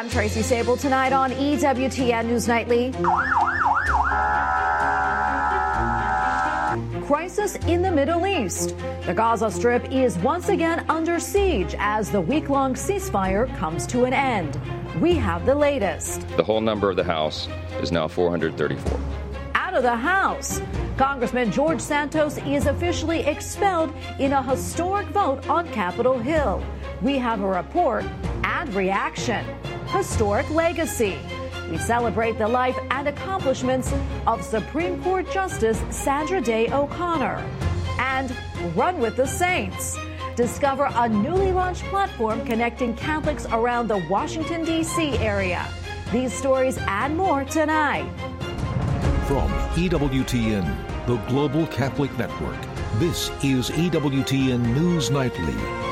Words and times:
I'm 0.00 0.08
Tracy 0.08 0.40
Sabol 0.40 0.80
tonight 0.80 1.12
on 1.12 1.30
EWTN 1.32 2.24
News 2.24 2.48
Nightly. 2.48 2.90
Crisis 7.06 7.56
in 7.66 7.82
the 7.82 7.90
Middle 7.90 8.26
East. 8.26 8.74
The 9.04 9.12
Gaza 9.12 9.50
Strip 9.50 9.92
is 9.92 10.16
once 10.20 10.48
again 10.48 10.86
under 10.88 11.20
siege 11.20 11.76
as 11.78 12.10
the 12.10 12.18
week 12.18 12.48
long 12.48 12.72
ceasefire 12.72 13.54
comes 13.58 13.86
to 13.88 14.06
an 14.06 14.14
end. 14.14 14.58
We 15.02 15.16
have 15.16 15.44
the 15.44 15.54
latest. 15.54 16.26
The 16.38 16.44
whole 16.44 16.62
number 16.62 16.88
of 16.88 16.96
the 16.96 17.04
House 17.04 17.46
is 17.82 17.92
now 17.92 18.08
434. 18.08 18.98
Out 19.54 19.74
of 19.74 19.82
the 19.82 19.96
House. 19.96 20.62
Congressman 20.96 21.52
George 21.52 21.80
Santos 21.82 22.38
is 22.46 22.64
officially 22.64 23.20
expelled 23.20 23.92
in 24.18 24.32
a 24.32 24.42
historic 24.42 25.08
vote 25.08 25.46
on 25.50 25.68
Capitol 25.68 26.18
Hill. 26.18 26.64
We 27.02 27.18
have 27.18 27.42
a 27.42 27.46
report 27.46 28.06
and 28.44 28.72
reaction. 28.72 29.44
Historic 29.90 30.48
legacy. 30.50 31.18
We 31.68 31.76
celebrate 31.76 32.38
the 32.38 32.46
life 32.46 32.78
and 32.90 33.08
accomplishments 33.08 33.92
of 34.24 34.42
Supreme 34.44 35.02
Court 35.02 35.28
Justice 35.32 35.82
Sandra 35.90 36.40
Day 36.40 36.68
O'Connor. 36.72 37.44
And 37.98 38.34
Run 38.76 39.00
with 39.00 39.16
the 39.16 39.26
Saints. 39.26 39.98
Discover 40.36 40.90
a 40.94 41.08
newly 41.08 41.50
launched 41.50 41.82
platform 41.84 42.44
connecting 42.46 42.94
Catholics 42.94 43.46
around 43.46 43.88
the 43.88 43.98
Washington, 44.08 44.64
D.C. 44.64 45.18
area. 45.18 45.66
These 46.12 46.32
stories 46.32 46.78
and 46.86 47.16
more 47.16 47.44
tonight. 47.44 48.08
From 49.26 49.50
EWTN, 49.74 51.06
the 51.06 51.16
Global 51.28 51.66
Catholic 51.66 52.16
Network, 52.16 52.60
this 52.98 53.30
is 53.42 53.70
EWTN 53.70 54.60
News 54.74 55.10
Nightly. 55.10 55.89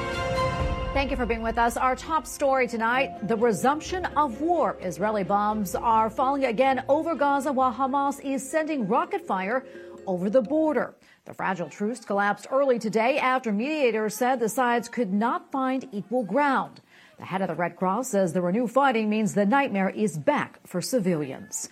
Thank 0.98 1.12
you 1.12 1.16
for 1.16 1.27
being 1.27 1.43
with 1.43 1.59
us. 1.59 1.77
Our 1.77 1.95
top 1.95 2.27
story 2.27 2.66
tonight 2.66 3.29
the 3.29 3.37
resumption 3.37 4.05
of 4.16 4.41
war. 4.41 4.77
Israeli 4.83 5.23
bombs 5.23 5.77
are 5.77 6.11
falling 6.11 6.47
again 6.47 6.83
over 6.88 7.15
Gaza 7.15 7.52
while 7.52 7.73
Hamas 7.73 8.18
is 8.24 8.43
sending 8.51 8.88
rocket 8.88 9.24
fire 9.24 9.65
over 10.09 10.29
the 10.29 10.43
border. 10.43 10.96
The 11.24 11.35
fragile 11.35 11.69
truce 11.69 12.04
collapsed 12.04 12.49
early 12.51 12.80
today 12.80 13.16
after 13.19 13.52
mediators 13.52 14.16
said 14.16 14.41
the 14.41 14.49
sides 14.49 14.88
could 14.88 15.13
not 15.13 15.52
find 15.52 15.88
equal 15.93 16.24
ground. 16.24 16.80
The 17.19 17.26
head 17.26 17.43
of 17.43 17.49
the 17.49 17.54
Red 17.54 17.76
Cross 17.76 18.09
says 18.09 18.32
the 18.32 18.43
renewed 18.43 18.73
fighting 18.73 19.09
means 19.09 19.35
the 19.35 19.46
nightmare 19.46 19.91
is 19.91 20.19
back 20.19 20.59
for 20.66 20.80
civilians. 20.80 21.69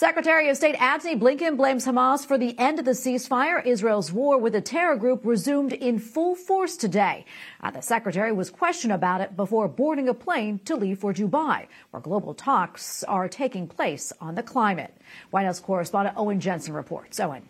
Secretary 0.00 0.48
of 0.48 0.56
State 0.56 0.80
Antony 0.80 1.14
Blinken 1.14 1.58
blames 1.58 1.84
Hamas 1.84 2.24
for 2.24 2.38
the 2.38 2.58
end 2.58 2.78
of 2.78 2.86
the 2.86 2.92
ceasefire. 2.92 3.62
Israel's 3.66 4.10
war 4.10 4.38
with 4.38 4.54
the 4.54 4.62
terror 4.62 4.96
group 4.96 5.20
resumed 5.26 5.74
in 5.74 5.98
full 5.98 6.34
force 6.34 6.74
today. 6.74 7.26
Uh, 7.60 7.70
the 7.70 7.82
secretary 7.82 8.32
was 8.32 8.48
questioned 8.48 8.94
about 8.94 9.20
it 9.20 9.36
before 9.36 9.68
boarding 9.68 10.08
a 10.08 10.14
plane 10.14 10.58
to 10.64 10.74
leave 10.74 11.00
for 11.00 11.12
Dubai, 11.12 11.66
where 11.90 12.00
global 12.00 12.32
talks 12.32 13.04
are 13.04 13.28
taking 13.28 13.68
place 13.68 14.10
on 14.22 14.36
the 14.36 14.42
climate. 14.42 14.96
White 15.32 15.44
House 15.44 15.60
correspondent 15.60 16.16
Owen 16.16 16.40
Jensen 16.40 16.72
reports. 16.72 17.20
Owen. 17.20 17.42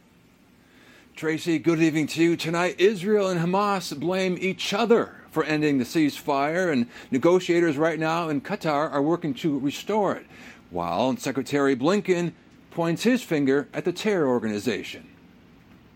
Tracy, 1.14 1.60
good 1.60 1.80
evening 1.80 2.08
to 2.08 2.20
you. 2.20 2.36
Tonight, 2.36 2.80
Israel 2.80 3.28
and 3.28 3.38
Hamas 3.38 3.96
blame 3.96 4.36
each 4.40 4.74
other 4.74 5.14
for 5.30 5.44
ending 5.44 5.78
the 5.78 5.84
ceasefire, 5.84 6.72
and 6.72 6.88
negotiators 7.12 7.76
right 7.76 8.00
now 8.00 8.28
in 8.28 8.40
Qatar 8.40 8.90
are 8.90 9.02
working 9.02 9.34
to 9.34 9.56
restore 9.60 10.16
it 10.16 10.26
while 10.70 11.16
Secretary 11.16 11.76
Blinken 11.76 12.32
points 12.70 13.02
his 13.02 13.22
finger 13.22 13.68
at 13.74 13.84
the 13.84 13.92
terror 13.92 14.28
organization. 14.28 15.06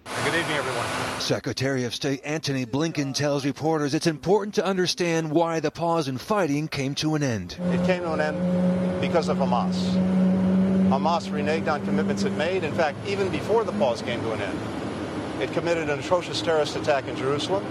Good 0.05 0.35
evening, 0.35 0.57
everyone. 0.57 1.21
Secretary 1.21 1.85
of 1.85 1.95
State 1.95 2.21
Antony 2.25 2.67
Blinken 2.67 3.15
tells 3.15 3.47
reporters 3.47 3.95
it's 3.95 4.07
important 4.07 4.55
to 4.57 4.65
understand 4.65 5.31
why 5.31 5.61
the 5.61 5.71
pause 5.71 6.09
in 6.09 6.19
fighting 6.19 6.69
came 6.69 6.95
to 6.97 7.15
an 7.15 7.23
end. 7.23 7.57
It 7.71 7.87
came 7.87 8.03
to 8.03 8.13
an 8.13 8.21
end 8.21 9.01
because 9.01 9.29
of 9.29 9.39
Hamas. 9.39 9.75
Hamas 10.91 11.31
reneged 11.31 11.69
on 11.69 11.85
commitments 11.87 12.25
it 12.25 12.33
made. 12.33 12.65
In 12.65 12.75
fact, 12.75 12.99
even 13.07 13.31
before 13.31 13.65
the 13.65 13.73
pause 13.73 14.03
came 14.03 14.21
to 14.21 14.33
an 14.33 14.43
end, 14.43 14.59
it 15.41 15.53
committed 15.53 15.89
an 15.89 15.99
atrocious 15.99 16.43
terrorist 16.43 16.77
attack 16.77 17.09
in 17.09 17.17
Jerusalem 17.17 17.65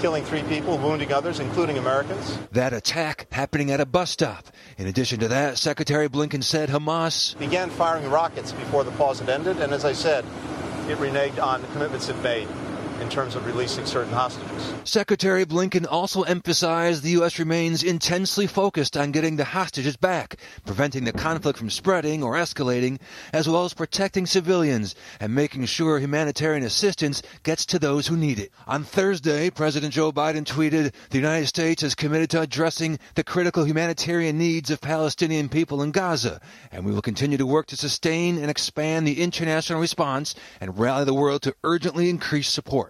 killing 0.00 0.24
three 0.24 0.42
people, 0.44 0.78
wounding 0.78 1.12
others, 1.12 1.40
including 1.40 1.78
Americans. 1.78 2.38
That 2.52 2.72
attack 2.72 3.26
happening 3.32 3.70
at 3.70 3.80
a 3.80 3.86
bus 3.86 4.10
stop. 4.10 4.46
In 4.76 4.86
addition 4.86 5.18
to 5.20 5.28
that, 5.28 5.58
Secretary 5.58 6.08
Blinken 6.08 6.42
said 6.42 6.68
Hamas 6.68 7.38
began 7.38 7.70
firing 7.70 8.08
rockets 8.10 8.52
before 8.52 8.84
the 8.84 8.92
pause 8.92 9.20
had 9.20 9.28
ended, 9.28 9.58
and 9.58 9.72
as 9.72 9.84
I 9.84 9.92
said, 9.92 10.24
it 10.88 10.98
reneged 10.98 11.42
on 11.42 11.62
the 11.62 11.68
commitments 11.68 12.08
it 12.08 12.16
made 12.22 12.48
in 13.00 13.08
terms 13.08 13.34
of 13.34 13.46
releasing 13.46 13.86
certain 13.86 14.12
hostages. 14.12 14.72
Secretary 14.84 15.44
Blinken 15.44 15.86
also 15.90 16.22
emphasized 16.22 17.02
the 17.02 17.10
U.S. 17.10 17.38
remains 17.38 17.82
intensely 17.82 18.46
focused 18.46 18.96
on 18.96 19.12
getting 19.12 19.36
the 19.36 19.44
hostages 19.44 19.96
back, 19.96 20.36
preventing 20.64 21.04
the 21.04 21.12
conflict 21.12 21.58
from 21.58 21.70
spreading 21.70 22.22
or 22.22 22.34
escalating, 22.34 23.00
as 23.32 23.48
well 23.48 23.64
as 23.64 23.74
protecting 23.74 24.26
civilians 24.26 24.94
and 25.20 25.34
making 25.34 25.64
sure 25.66 25.98
humanitarian 25.98 26.64
assistance 26.64 27.22
gets 27.42 27.64
to 27.66 27.78
those 27.78 28.06
who 28.06 28.16
need 28.16 28.38
it. 28.38 28.52
On 28.66 28.84
Thursday, 28.84 29.50
President 29.50 29.92
Joe 29.92 30.12
Biden 30.12 30.44
tweeted, 30.44 30.92
The 31.10 31.18
United 31.18 31.46
States 31.46 31.82
is 31.82 31.94
committed 31.94 32.30
to 32.30 32.40
addressing 32.40 32.98
the 33.14 33.24
critical 33.24 33.64
humanitarian 33.64 34.38
needs 34.38 34.70
of 34.70 34.80
Palestinian 34.80 35.48
people 35.48 35.82
in 35.82 35.90
Gaza, 35.90 36.40
and 36.72 36.84
we 36.84 36.92
will 36.92 37.02
continue 37.02 37.38
to 37.38 37.46
work 37.46 37.66
to 37.66 37.76
sustain 37.76 38.38
and 38.38 38.50
expand 38.50 39.06
the 39.06 39.22
international 39.22 39.80
response 39.80 40.34
and 40.60 40.78
rally 40.78 41.04
the 41.04 41.14
world 41.14 41.42
to 41.42 41.54
urgently 41.64 42.08
increase 42.08 42.48
support. 42.48 42.87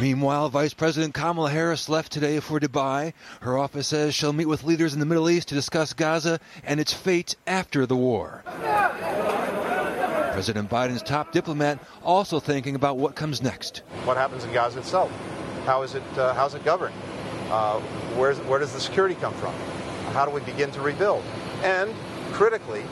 Meanwhile, 0.00 0.48
Vice 0.48 0.74
President 0.74 1.14
Kamala 1.14 1.50
Harris 1.50 1.88
left 1.88 2.12
today 2.12 2.40
for 2.40 2.58
Dubai. 2.58 3.12
Her 3.40 3.56
office 3.56 3.86
says 3.86 4.14
she'll 4.14 4.32
meet 4.32 4.46
with 4.46 4.64
leaders 4.64 4.92
in 4.92 5.00
the 5.00 5.06
Middle 5.06 5.30
East 5.30 5.48
to 5.48 5.54
discuss 5.54 5.92
Gaza 5.92 6.40
and 6.64 6.80
its 6.80 6.92
fate 6.92 7.36
after 7.46 7.86
the 7.86 7.96
war. 7.96 8.42
President 10.32 10.68
Biden's 10.68 11.02
top 11.02 11.30
diplomat 11.30 11.78
also 12.02 12.40
thinking 12.40 12.74
about 12.74 12.96
what 12.96 13.14
comes 13.14 13.40
next. 13.40 13.82
What 14.04 14.16
happens 14.16 14.42
in 14.42 14.52
Gaza 14.52 14.80
itself? 14.80 15.12
How 15.64 15.82
is 15.82 15.94
it, 15.94 16.02
uh, 16.18 16.34
how's 16.34 16.54
it 16.54 16.64
governed? 16.64 16.94
Uh, 17.50 17.78
where 18.16 18.58
does 18.58 18.72
the 18.72 18.80
security 18.80 19.14
come 19.14 19.32
from? 19.34 19.54
How 20.12 20.24
do 20.24 20.32
we 20.32 20.40
begin 20.40 20.72
to 20.72 20.80
rebuild? 20.80 21.22
And 21.62 21.94
critically, 22.32 22.82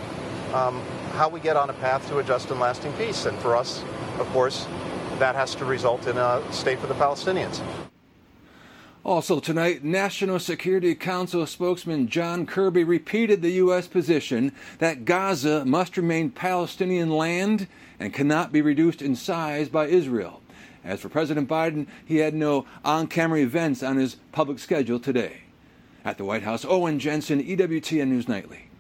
um, 0.55 0.81
how 1.15 1.29
we 1.29 1.41
get 1.41 1.57
on 1.57 1.69
a 1.69 1.75
path 1.75 2.07
to 2.09 2.19
a 2.19 2.23
just 2.23 2.51
and 2.51 2.61
lasting 2.61 2.93
peace. 2.93 3.27
And 3.27 3.37
for 3.39 3.57
us, 3.57 3.83
of 4.19 4.29
course, 4.29 4.67
that 5.23 5.37
has 5.37 5.55
to 5.55 5.65
result 5.65 6.09
in 6.09 6.19
a 6.19 6.43
state 6.53 6.81
for 6.81 6.89
the 6.89 6.95
Palestinians. 6.95 7.63
Also 9.05 9.39
tonight, 9.39 9.85
National 9.85 10.41
Security 10.41 10.97
Council 10.97 11.47
spokesman 11.47 12.09
John 12.09 12.45
Kirby 12.45 12.83
repeated 12.83 13.41
the 13.41 13.53
U.S. 13.53 13.87
position 13.87 14.51
that 14.81 15.05
Gaza 15.05 15.65
must 15.65 15.97
remain 15.97 16.33
Palestinian 16.33 17.09
land 17.09 17.69
and 18.01 18.13
cannot 18.13 18.51
be 18.51 18.63
reduced 18.63 19.01
in 19.01 19.15
size 19.15 19.69
by 19.69 19.87
Israel. 19.87 20.43
As 20.83 20.99
for 20.99 21.09
President 21.09 21.49
Biden, 21.49 21.87
he 22.05 22.17
had 22.17 22.35
no 22.35 22.67
on 22.85 23.07
camera 23.07 23.39
events 23.39 23.81
on 23.85 23.99
his 23.99 24.17
public 24.33 24.59
schedule 24.59 24.99
today. 24.99 25.43
At 26.05 26.19
the 26.19 26.25
White 26.25 26.43
House, 26.43 26.65
Owen 26.65 26.99
Jensen, 26.99 27.41
EWTN 27.41 28.09
News 28.09 28.27
Nightly. 28.27 28.72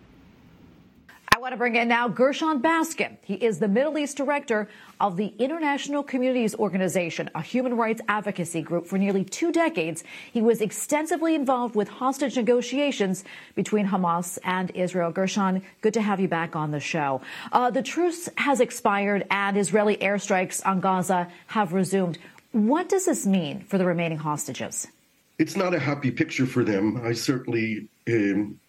Want 1.42 1.54
to 1.54 1.56
bring 1.56 1.75
in 1.75 1.88
now 1.88 2.06
Gershon 2.06 2.62
Baskin. 2.62 3.16
He 3.25 3.34
is 3.34 3.58
the 3.58 3.66
Middle 3.66 3.98
East 3.98 4.16
director 4.16 4.69
of 5.00 5.16
the 5.16 5.34
International 5.41 6.04
Communities 6.04 6.54
Organization, 6.54 7.28
a 7.34 7.42
human 7.42 7.76
rights 7.76 8.00
advocacy 8.06 8.62
group 8.62 8.86
for 8.86 8.97
nearly 8.97 9.25
two 9.25 9.50
decades. 9.50 10.04
He 10.32 10.41
was 10.41 10.60
extensively 10.60 11.34
involved 11.34 11.75
with 11.75 11.88
hostage 11.88 12.36
negotiations 12.36 13.25
between 13.56 13.88
Hamas 13.88 14.38
and 14.44 14.70
Israel. 14.76 15.10
Gershon, 15.10 15.64
good 15.81 15.94
to 15.94 16.00
have 16.00 16.20
you 16.20 16.28
back 16.28 16.54
on 16.54 16.70
the 16.70 16.78
show. 16.78 17.22
Uh, 17.50 17.72
the 17.72 17.82
truce 17.82 18.28
has 18.36 18.60
expired 18.60 19.26
and 19.28 19.58
Israeli 19.58 19.97
airstrikes 19.97 20.64
on 20.64 20.78
Gaza 20.78 21.26
have 21.48 21.72
resumed. 21.72 22.19
What 22.52 22.88
does 22.88 23.06
this 23.06 23.26
mean 23.26 23.64
for 23.64 23.78
the 23.78 23.84
remaining 23.84 24.19
hostages? 24.19 24.86
It's 25.41 25.56
not 25.56 25.75
a 25.75 25.81
happy 25.81 26.12
picture 26.12 26.47
for 26.47 26.62
them. 26.62 27.00
I 27.04 27.14
certainly 27.14 27.88
um, 28.06 28.60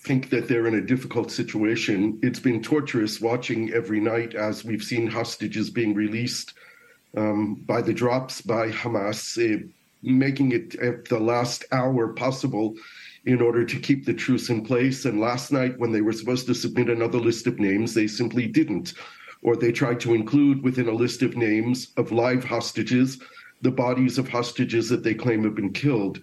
think 0.00 0.30
that 0.30 0.48
they're 0.48 0.66
in 0.66 0.74
a 0.74 0.80
difficult 0.80 1.30
situation. 1.30 2.18
It's 2.22 2.40
been 2.40 2.62
torturous 2.62 3.20
watching 3.20 3.72
every 3.72 4.00
night 4.00 4.34
as 4.34 4.64
we've 4.64 4.82
seen 4.82 5.06
hostages 5.06 5.70
being 5.70 5.94
released 5.94 6.54
um, 7.16 7.56
by 7.66 7.82
the 7.82 7.92
drops 7.92 8.40
by 8.40 8.70
Hamas, 8.70 9.36
uh, 9.38 9.66
making 10.02 10.52
it 10.52 10.76
at 10.76 11.06
the 11.06 11.18
last 11.18 11.64
hour 11.72 12.08
possible 12.08 12.74
in 13.24 13.42
order 13.42 13.64
to 13.64 13.80
keep 13.80 14.06
the 14.06 14.14
truce 14.14 14.48
in 14.48 14.64
place. 14.64 15.04
And 15.04 15.20
last 15.20 15.50
night, 15.50 15.78
when 15.78 15.92
they 15.92 16.00
were 16.00 16.12
supposed 16.12 16.46
to 16.46 16.54
submit 16.54 16.88
another 16.88 17.18
list 17.18 17.46
of 17.46 17.58
names, 17.58 17.92
they 17.92 18.06
simply 18.06 18.46
didn't. 18.46 18.94
Or 19.42 19.56
they 19.56 19.72
tried 19.72 20.00
to 20.00 20.14
include 20.14 20.62
within 20.62 20.88
a 20.88 20.92
list 20.92 21.22
of 21.22 21.36
names 21.36 21.88
of 21.96 22.12
live 22.12 22.44
hostages 22.44 23.18
the 23.60 23.70
bodies 23.70 24.18
of 24.18 24.28
hostages 24.28 24.88
that 24.88 25.02
they 25.02 25.14
claim 25.14 25.44
have 25.44 25.54
been 25.54 25.72
killed. 25.72 26.20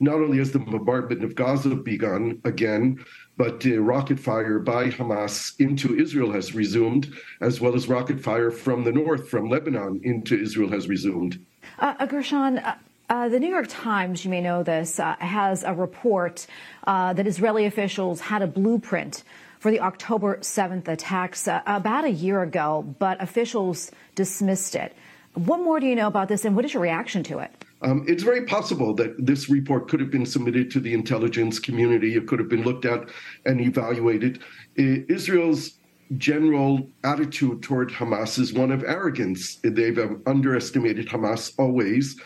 Not 0.00 0.16
only 0.16 0.38
has 0.38 0.52
the 0.52 0.58
bombardment 0.58 1.24
of 1.24 1.34
Gaza 1.34 1.74
begun 1.74 2.40
again, 2.44 3.04
but 3.36 3.64
uh, 3.66 3.78
rocket 3.78 4.18
fire 4.18 4.58
by 4.58 4.90
Hamas 4.90 5.58
into 5.60 5.98
Israel 5.98 6.32
has 6.32 6.54
resumed, 6.54 7.12
as 7.40 7.60
well 7.60 7.74
as 7.74 7.88
rocket 7.88 8.20
fire 8.20 8.50
from 8.50 8.84
the 8.84 8.92
north, 8.92 9.28
from 9.28 9.48
Lebanon 9.48 10.00
into 10.02 10.40
Israel 10.40 10.70
has 10.70 10.88
resumed. 10.88 11.44
Uh, 11.78 11.94
uh 11.98 12.06
Gershon, 12.06 12.58
uh, 12.58 12.76
Uh, 13.10 13.26
the 13.26 13.40
New 13.40 13.48
York 13.48 13.64
Times, 13.70 14.22
you 14.22 14.30
may 14.30 14.42
know 14.42 14.62
this, 14.62 15.00
uh, 15.00 15.16
has 15.18 15.64
a 15.64 15.72
report 15.72 16.46
uh, 16.86 17.14
that 17.14 17.26
Israeli 17.26 17.64
officials 17.64 18.20
had 18.20 18.42
a 18.42 18.46
blueprint 18.46 19.24
for 19.60 19.70
the 19.70 19.80
October 19.80 20.36
7th 20.38 20.88
attacks 20.88 21.48
uh, 21.48 21.62
about 21.64 22.04
a 22.04 22.10
year 22.10 22.42
ago, 22.42 22.94
but 22.98 23.20
officials 23.22 23.90
dismissed 24.14 24.74
it. 24.74 24.94
What 25.32 25.60
more 25.60 25.80
do 25.80 25.86
you 25.86 25.96
know 25.96 26.06
about 26.06 26.28
this, 26.28 26.44
and 26.44 26.54
what 26.54 26.66
is 26.66 26.74
your 26.74 26.82
reaction 26.82 27.22
to 27.24 27.38
it? 27.38 27.64
Um, 27.82 28.04
it's 28.08 28.22
very 28.22 28.44
possible 28.44 28.92
that 28.94 29.14
this 29.24 29.48
report 29.48 29.88
could 29.88 30.00
have 30.00 30.10
been 30.10 30.26
submitted 30.26 30.70
to 30.72 30.80
the 30.80 30.94
intelligence 30.94 31.58
community. 31.58 32.16
It 32.16 32.26
could 32.26 32.38
have 32.40 32.48
been 32.48 32.64
looked 32.64 32.84
at 32.84 33.08
and 33.46 33.60
evaluated. 33.60 34.42
Israel's 34.76 35.78
general 36.16 36.90
attitude 37.04 37.62
toward 37.62 37.90
Hamas 37.90 38.38
is 38.38 38.52
one 38.52 38.72
of 38.72 38.82
arrogance. 38.84 39.56
They've 39.62 39.98
um, 39.98 40.22
underestimated 40.26 41.08
Hamas 41.08 41.52
always. 41.58 42.18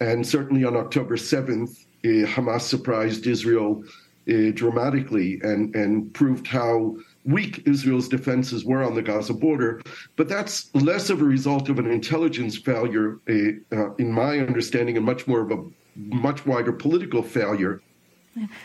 And 0.00 0.26
certainly 0.26 0.64
on 0.64 0.76
October 0.76 1.16
7th, 1.16 1.84
uh, 2.04 2.26
Hamas 2.26 2.62
surprised 2.62 3.26
Israel 3.26 3.84
uh, 4.28 4.50
dramatically 4.54 5.40
and, 5.42 5.74
and 5.74 6.12
proved 6.14 6.46
how 6.46 6.96
weak 7.26 7.62
Israel's 7.66 8.08
defenses 8.08 8.64
were 8.64 8.82
on 8.82 8.94
the 8.94 9.02
Gaza 9.02 9.34
border. 9.34 9.82
But 10.16 10.28
that's 10.28 10.74
less 10.74 11.10
of 11.10 11.20
a 11.20 11.24
result 11.24 11.68
of 11.68 11.78
an 11.78 11.90
intelligence 11.90 12.56
failure, 12.56 13.18
uh, 13.28 13.94
in 13.96 14.12
my 14.12 14.38
understanding, 14.38 14.96
and 14.96 15.04
much 15.04 15.26
more 15.26 15.40
of 15.40 15.50
a 15.50 15.62
much 15.96 16.46
wider 16.46 16.72
political 16.72 17.22
failure. 17.22 17.82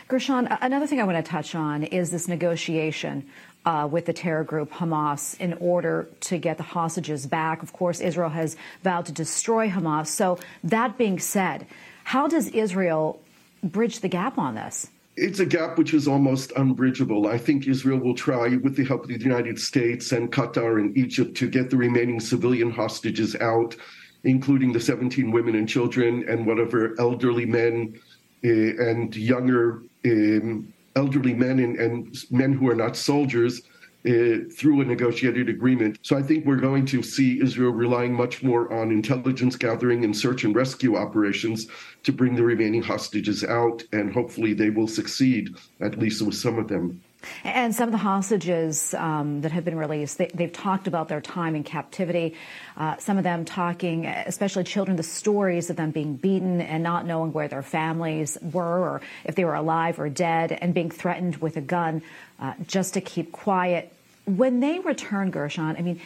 Gershon, 0.06 0.48
another 0.60 0.86
thing 0.86 1.00
I 1.00 1.04
want 1.04 1.24
to 1.24 1.28
touch 1.28 1.54
on 1.54 1.82
is 1.82 2.10
this 2.10 2.28
negotiation 2.28 3.26
uh, 3.64 3.88
with 3.90 4.04
the 4.04 4.12
terror 4.12 4.44
group 4.44 4.70
Hamas 4.70 5.38
in 5.40 5.54
order 5.54 6.08
to 6.20 6.36
get 6.36 6.58
the 6.58 6.62
hostages 6.62 7.26
back. 7.26 7.62
Of 7.62 7.72
course, 7.72 8.00
Israel 8.00 8.28
has 8.28 8.56
vowed 8.82 9.06
to 9.06 9.12
destroy 9.12 9.70
Hamas. 9.70 10.08
So, 10.08 10.38
that 10.64 10.98
being 10.98 11.18
said, 11.18 11.66
how 12.04 12.28
does 12.28 12.48
Israel 12.48 13.20
bridge 13.62 14.00
the 14.00 14.08
gap 14.08 14.36
on 14.36 14.56
this? 14.56 14.88
It's 15.16 15.40
a 15.40 15.46
gap 15.46 15.76
which 15.76 15.92
is 15.92 16.08
almost 16.08 16.52
unbridgeable. 16.52 17.26
I 17.26 17.36
think 17.36 17.68
Israel 17.68 17.98
will 17.98 18.14
try, 18.14 18.56
with 18.56 18.76
the 18.76 18.84
help 18.84 19.02
of 19.02 19.08
the 19.08 19.18
United 19.18 19.58
States 19.58 20.12
and 20.12 20.32
Qatar 20.32 20.80
and 20.80 20.96
Egypt, 20.96 21.36
to 21.36 21.50
get 21.50 21.68
the 21.68 21.76
remaining 21.76 22.18
civilian 22.18 22.70
hostages 22.70 23.36
out, 23.36 23.76
including 24.24 24.72
the 24.72 24.80
17 24.80 25.30
women 25.30 25.56
and 25.56 25.68
children 25.68 26.24
and 26.28 26.46
whatever 26.46 26.94
elderly 26.98 27.44
men 27.44 28.00
uh, 28.44 28.48
and 28.48 29.14
younger 29.14 29.82
um, 30.06 30.72
elderly 30.96 31.34
men 31.34 31.58
and, 31.58 31.76
and, 31.76 32.16
men 32.30 32.52
who 32.52 32.68
are 32.68 32.74
not 32.74 32.96
soldiers 32.96 33.62
uh, 34.06 34.48
through 34.56 34.80
a 34.80 34.84
negotiated 34.84 35.48
agreement. 35.48 35.98
So 36.02 36.16
I 36.16 36.22
think 36.22 36.44
we're 36.44 36.56
going 36.56 36.86
to 36.86 37.02
see 37.02 37.40
Israel 37.40 37.72
relying 37.72 38.14
much 38.14 38.42
more 38.42 38.72
on 38.72 38.90
intelligence 38.90 39.56
gathering 39.56 40.04
and 40.04 40.16
search 40.16 40.44
and 40.44 40.54
rescue 40.54 40.96
operations 40.96 41.68
to 42.02 42.12
bring 42.12 42.34
the 42.34 42.42
remaining 42.42 42.82
hostages 42.82 43.44
out, 43.44 43.82
and 43.92 44.12
hopefully 44.12 44.54
they 44.54 44.70
will 44.70 44.88
succeed, 44.88 45.54
at 45.80 45.98
least 45.98 46.22
with 46.22 46.34
some 46.34 46.58
of 46.58 46.68
them. 46.68 47.00
And 47.44 47.74
some 47.74 47.88
of 47.88 47.92
the 47.92 47.98
hostages 47.98 48.94
um, 48.94 49.42
that 49.42 49.52
have 49.52 49.64
been 49.64 49.76
released, 49.76 50.18
they, 50.18 50.30
have 50.38 50.52
talked 50.52 50.86
about 50.86 51.08
their 51.08 51.20
time 51.20 51.54
in 51.54 51.64
captivity. 51.64 52.36
Uh, 52.76 52.96
some 52.98 53.18
of 53.18 53.24
them 53.24 53.44
talking, 53.44 54.06
especially 54.06 54.64
children, 54.64 54.96
the 54.96 55.02
stories 55.02 55.70
of 55.70 55.76
them 55.76 55.90
being 55.90 56.16
beaten 56.16 56.60
and 56.60 56.82
not 56.82 57.06
knowing 57.06 57.32
where 57.32 57.48
their 57.48 57.62
families 57.62 58.38
were 58.40 58.78
or 58.78 59.00
if 59.24 59.34
they 59.34 59.44
were 59.44 59.54
alive 59.54 59.98
or 59.98 60.08
dead 60.08 60.52
and 60.52 60.74
being 60.74 60.90
threatened 60.90 61.36
with 61.36 61.56
a 61.56 61.60
gun 61.60 62.02
uh, 62.40 62.54
just 62.66 62.94
to 62.94 63.00
keep 63.00 63.32
quiet. 63.32 63.92
When 64.24 64.60
they 64.60 64.78
return, 64.78 65.30
Gershon, 65.30 65.76
I 65.76 65.82
mean, 65.82 66.00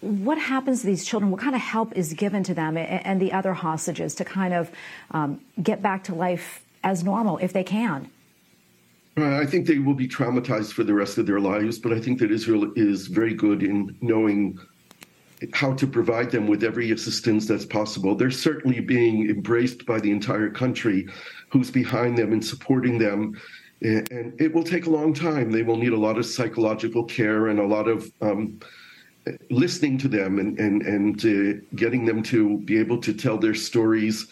what 0.00 0.38
happens 0.38 0.82
to 0.82 0.86
these 0.86 1.04
children? 1.04 1.30
What 1.30 1.40
kind 1.40 1.54
of 1.54 1.60
help 1.60 1.96
is 1.96 2.12
given 2.12 2.44
to 2.44 2.54
them 2.54 2.76
and 2.76 3.20
the 3.20 3.32
other 3.32 3.52
hostages 3.52 4.14
to 4.16 4.24
kind 4.24 4.54
of 4.54 4.70
um, 5.10 5.40
get 5.60 5.82
back 5.82 6.04
to 6.04 6.14
life 6.14 6.62
as 6.84 7.02
normal 7.02 7.38
if 7.38 7.52
they 7.52 7.64
can? 7.64 8.10
I 9.22 9.46
think 9.46 9.66
they 9.66 9.78
will 9.78 9.94
be 9.94 10.08
traumatized 10.08 10.72
for 10.72 10.84
the 10.84 10.94
rest 10.94 11.18
of 11.18 11.26
their 11.26 11.40
lives, 11.40 11.78
but 11.78 11.92
I 11.92 12.00
think 12.00 12.18
that 12.20 12.30
Israel 12.30 12.72
is 12.76 13.06
very 13.06 13.34
good 13.34 13.62
in 13.62 13.96
knowing 14.00 14.58
how 15.52 15.72
to 15.74 15.86
provide 15.86 16.30
them 16.30 16.46
with 16.46 16.64
every 16.64 16.90
assistance 16.90 17.46
that's 17.46 17.64
possible. 17.64 18.14
They're 18.14 18.30
certainly 18.30 18.80
being 18.80 19.30
embraced 19.30 19.86
by 19.86 20.00
the 20.00 20.10
entire 20.10 20.50
country 20.50 21.08
who's 21.50 21.70
behind 21.70 22.18
them 22.18 22.32
and 22.32 22.44
supporting 22.44 22.98
them. 22.98 23.40
And 23.80 24.40
it 24.40 24.52
will 24.52 24.64
take 24.64 24.86
a 24.86 24.90
long 24.90 25.14
time. 25.14 25.52
They 25.52 25.62
will 25.62 25.76
need 25.76 25.92
a 25.92 25.96
lot 25.96 26.18
of 26.18 26.26
psychological 26.26 27.04
care 27.04 27.46
and 27.46 27.60
a 27.60 27.66
lot 27.66 27.86
of 27.86 28.10
um, 28.20 28.58
listening 29.50 29.98
to 29.98 30.08
them 30.08 30.38
and 30.38 30.58
and 30.58 30.82
and 30.82 31.24
uh, 31.24 31.60
getting 31.76 32.04
them 32.04 32.22
to 32.24 32.58
be 32.58 32.78
able 32.78 32.98
to 32.98 33.12
tell 33.12 33.38
their 33.38 33.54
stories 33.54 34.26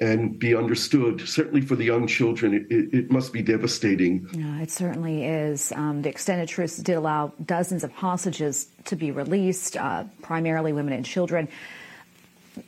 and 0.00 0.38
be 0.38 0.54
understood. 0.54 1.28
Certainly 1.28 1.62
for 1.62 1.76
the 1.76 1.84
young 1.84 2.06
children, 2.06 2.66
it, 2.70 2.94
it 2.94 3.10
must 3.10 3.32
be 3.32 3.42
devastating. 3.42 4.26
Yeah, 4.32 4.62
it 4.62 4.70
certainly 4.70 5.24
is. 5.24 5.72
Um, 5.72 6.02
the 6.02 6.08
extended 6.08 6.48
truce 6.48 6.78
did 6.78 6.96
allow 6.96 7.32
dozens 7.44 7.84
of 7.84 7.92
hostages 7.92 8.68
to 8.86 8.96
be 8.96 9.10
released, 9.10 9.76
uh, 9.76 10.04
primarily 10.22 10.72
women 10.72 10.94
and 10.94 11.04
children. 11.04 11.48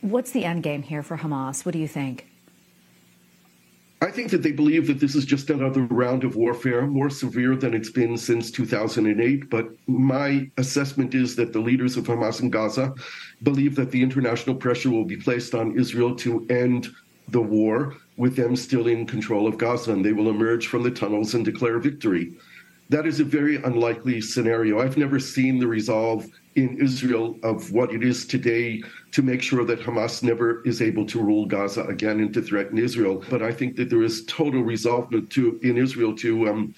What's 0.02 0.32
the 0.32 0.44
end 0.44 0.62
game 0.62 0.82
here 0.82 1.02
for 1.02 1.16
Hamas? 1.16 1.64
What 1.64 1.72
do 1.72 1.78
you 1.78 1.88
think? 1.88 2.26
I 4.02 4.10
think 4.10 4.32
that 4.32 4.42
they 4.42 4.50
believe 4.50 4.88
that 4.88 4.98
this 4.98 5.14
is 5.14 5.24
just 5.24 5.48
another 5.48 5.82
round 5.82 6.24
of 6.24 6.34
warfare, 6.34 6.86
more 6.88 7.08
severe 7.08 7.54
than 7.54 7.72
it's 7.72 7.90
been 7.90 8.18
since 8.18 8.50
2008. 8.50 9.48
But 9.48 9.68
my 9.86 10.50
assessment 10.58 11.14
is 11.14 11.36
that 11.36 11.52
the 11.52 11.60
leaders 11.60 11.96
of 11.96 12.06
Hamas 12.06 12.42
in 12.42 12.50
Gaza 12.50 12.94
believe 13.44 13.76
that 13.76 13.92
the 13.92 14.02
international 14.02 14.56
pressure 14.56 14.90
will 14.90 15.04
be 15.04 15.16
placed 15.16 15.54
on 15.54 15.78
Israel 15.78 16.16
to 16.16 16.44
end 16.50 16.88
the 17.28 17.40
war 17.40 17.94
with 18.16 18.36
them 18.36 18.56
still 18.56 18.86
in 18.86 19.06
control 19.06 19.46
of 19.46 19.58
Gaza, 19.58 19.92
and 19.92 20.04
they 20.04 20.12
will 20.12 20.28
emerge 20.28 20.66
from 20.66 20.82
the 20.82 20.90
tunnels 20.90 21.34
and 21.34 21.44
declare 21.44 21.78
victory. 21.78 22.34
That 22.88 23.06
is 23.06 23.20
a 23.20 23.24
very 23.24 23.56
unlikely 23.56 24.20
scenario. 24.20 24.80
I've 24.80 24.98
never 24.98 25.18
seen 25.18 25.58
the 25.58 25.66
resolve 25.66 26.28
in 26.56 26.78
Israel 26.78 27.38
of 27.42 27.72
what 27.72 27.92
it 27.92 28.02
is 28.02 28.26
today 28.26 28.82
to 29.12 29.22
make 29.22 29.40
sure 29.40 29.64
that 29.64 29.80
Hamas 29.80 30.22
never 30.22 30.62
is 30.66 30.82
able 30.82 31.06
to 31.06 31.22
rule 31.22 31.46
Gaza 31.46 31.84
again 31.84 32.20
and 32.20 32.34
to 32.34 32.42
threaten 32.42 32.76
Israel. 32.76 33.24
But 33.30 33.42
I 33.42 33.52
think 33.52 33.76
that 33.76 33.88
there 33.88 34.02
is 34.02 34.24
total 34.26 34.62
resolve 34.62 35.08
to 35.30 35.60
in 35.62 35.78
Israel 35.78 36.14
to 36.16 36.48
um, 36.48 36.74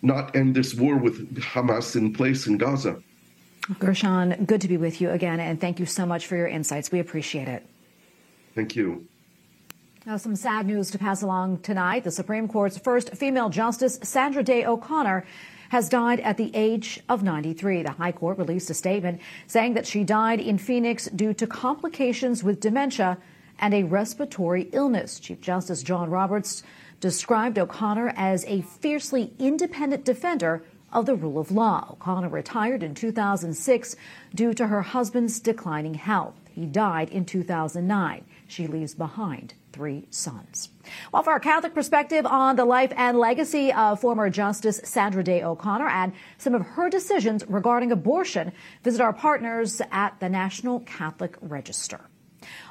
not 0.00 0.34
end 0.34 0.54
this 0.54 0.74
war 0.74 0.96
with 0.96 1.36
Hamas 1.36 1.96
in 1.96 2.14
place 2.14 2.46
in 2.46 2.56
Gaza. 2.56 3.02
Gershon, 3.78 4.44
good 4.46 4.62
to 4.62 4.68
be 4.68 4.78
with 4.78 5.00
you 5.00 5.10
again, 5.10 5.40
and 5.40 5.60
thank 5.60 5.78
you 5.78 5.84
so 5.84 6.06
much 6.06 6.26
for 6.26 6.36
your 6.36 6.46
insights. 6.46 6.90
We 6.90 7.00
appreciate 7.00 7.48
it. 7.48 7.66
Thank 8.54 8.74
you. 8.74 9.07
Now, 10.08 10.16
some 10.16 10.36
sad 10.36 10.66
news 10.66 10.90
to 10.92 10.98
pass 10.98 11.20
along 11.20 11.58
tonight. 11.58 12.04
The 12.04 12.10
Supreme 12.10 12.48
Court's 12.48 12.78
first 12.78 13.14
female 13.14 13.50
justice, 13.50 13.98
Sandra 14.02 14.42
Day 14.42 14.64
O'Connor, 14.64 15.26
has 15.68 15.90
died 15.90 16.18
at 16.20 16.38
the 16.38 16.50
age 16.54 16.98
of 17.10 17.22
93. 17.22 17.82
The 17.82 17.90
High 17.90 18.12
Court 18.12 18.38
released 18.38 18.70
a 18.70 18.74
statement 18.74 19.20
saying 19.46 19.74
that 19.74 19.86
she 19.86 20.04
died 20.04 20.40
in 20.40 20.56
Phoenix 20.56 21.08
due 21.08 21.34
to 21.34 21.46
complications 21.46 22.42
with 22.42 22.58
dementia 22.58 23.18
and 23.58 23.74
a 23.74 23.82
respiratory 23.82 24.70
illness. 24.72 25.20
Chief 25.20 25.42
Justice 25.42 25.82
John 25.82 26.08
Roberts 26.08 26.62
described 27.00 27.58
O'Connor 27.58 28.14
as 28.16 28.46
a 28.46 28.62
fiercely 28.62 29.34
independent 29.38 30.06
defender 30.06 30.64
of 30.90 31.04
the 31.04 31.16
rule 31.16 31.38
of 31.38 31.50
law. 31.50 31.86
O'Connor 31.90 32.30
retired 32.30 32.82
in 32.82 32.94
2006 32.94 33.94
due 34.34 34.54
to 34.54 34.68
her 34.68 34.80
husband's 34.80 35.38
declining 35.38 35.92
health. 35.92 36.40
He 36.50 36.64
died 36.64 37.10
in 37.10 37.26
2009. 37.26 38.24
She 38.46 38.66
leaves 38.66 38.94
behind 38.94 39.52
three 39.72 40.06
sons. 40.10 40.70
Well, 41.12 41.22
for 41.22 41.30
our 41.30 41.40
Catholic 41.40 41.74
perspective 41.74 42.26
on 42.26 42.56
the 42.56 42.64
life 42.64 42.92
and 42.96 43.18
legacy 43.18 43.72
of 43.72 44.00
former 44.00 44.30
Justice 44.30 44.80
Sandra 44.84 45.22
Day 45.22 45.42
O'Connor 45.42 45.88
and 45.88 46.12
some 46.38 46.54
of 46.54 46.62
her 46.62 46.88
decisions 46.88 47.44
regarding 47.48 47.92
abortion, 47.92 48.52
visit 48.82 49.00
our 49.00 49.12
partners 49.12 49.80
at 49.90 50.18
the 50.20 50.28
National 50.28 50.80
Catholic 50.80 51.36
Register. 51.40 52.00